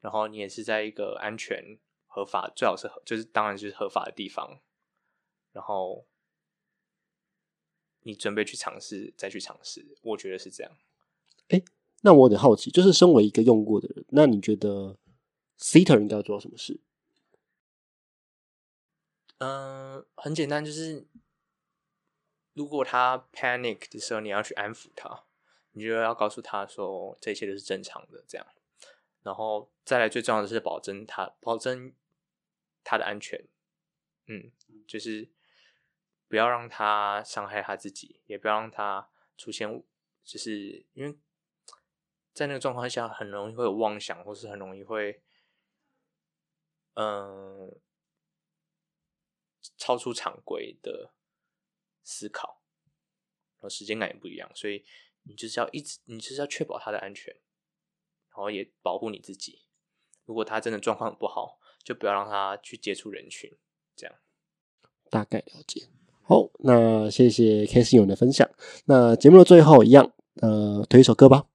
[0.00, 4.60] 然后你也是在一个安全、合法，最好是合，就是当然就是合法的地方，
[5.52, 6.06] 然后
[8.00, 10.76] 你准备去尝试，再去尝试，我觉得是这样。
[11.48, 11.62] 哎
[12.02, 14.98] 那我有点好奇，就是身为一个用过的人，那你觉得
[15.58, 16.80] Seater 应该要做什么事？
[19.38, 21.06] 嗯，很简单，就是
[22.52, 25.24] 如果他 panic 的时候，你要去安抚他，
[25.74, 28.46] 你就要告诉他说这一切都是正常的，这样。
[29.22, 31.94] 然后再来最重要的是保证他保证
[32.82, 33.46] 他的安全，
[34.26, 34.50] 嗯，
[34.88, 35.30] 就是
[36.26, 39.84] 不要让他伤害他自己，也不要让他出现，
[40.24, 41.18] 就是因为
[42.32, 45.22] 在那个状况下很容易会有妄想，或是很容易会，
[46.94, 47.78] 嗯。
[49.76, 51.14] 超出常规的
[52.02, 52.62] 思考，
[53.56, 54.84] 然后时间感也不一样，所以
[55.24, 57.34] 你就是要一直，你就是要确保他的安全，
[58.30, 59.62] 然后也保护你自己。
[60.24, 63.50] 如果他真的状况不好，就不要让他去接触人群，
[63.94, 64.16] 这样。
[65.10, 65.88] 大概了解。
[66.22, 68.48] 好，那谢谢 K 信勇的分享。
[68.86, 71.46] 那节目的最后一样，呃，推一首歌吧。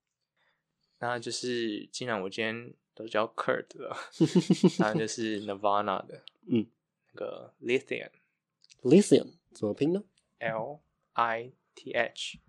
[1.00, 3.98] 那就是既然我今天都叫 Kurt 了，
[4.80, 6.68] 那就是 Nirvana 的，嗯，
[7.14, 8.12] 那个 Lithium。
[8.84, 10.04] Lithium 怎么拼呢
[10.38, 10.82] L
[11.14, 12.40] I T H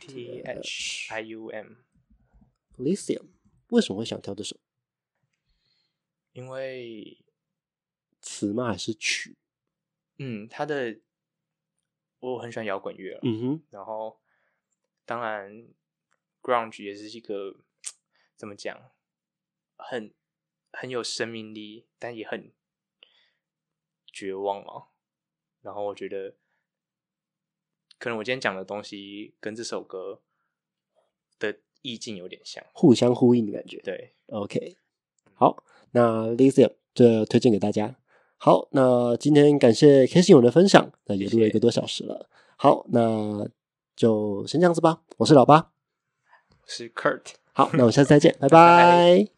[0.00, 3.28] T H I U M，？Lithium
[3.68, 4.58] 为什么会想挑这首
[6.32, 7.24] 因为
[8.20, 8.68] 词嘛？
[8.68, 9.36] 还是曲？
[10.18, 11.00] 嗯，他的
[12.20, 14.20] 我很喜欢摇滚乐，嗯哼，然后
[15.04, 15.68] 当然
[16.40, 17.64] grunge 也是一个
[18.36, 18.92] 怎么讲，
[19.76, 20.14] 很
[20.72, 22.52] 很有生命力，但也很
[24.06, 24.88] 绝望嘛。
[25.60, 26.36] 然后我觉得，
[27.98, 30.20] 可能我今天讲的东西跟这首歌
[31.38, 32.64] 的意境有点像。
[32.72, 33.78] 互相呼应的感觉。
[33.78, 34.76] 对，OK，
[35.34, 37.96] 好，那 Lithium 这推荐给大家。
[38.36, 42.28] 好，那今天感谢 K 信勇的分享，那也录了一个多小时了。
[42.56, 43.48] 好，那
[43.96, 45.02] 就先这样子吧。
[45.16, 45.72] 我是老八，
[46.62, 47.34] 我是 Kurt。
[47.52, 49.37] 好，那我们下次再见，拜拜拜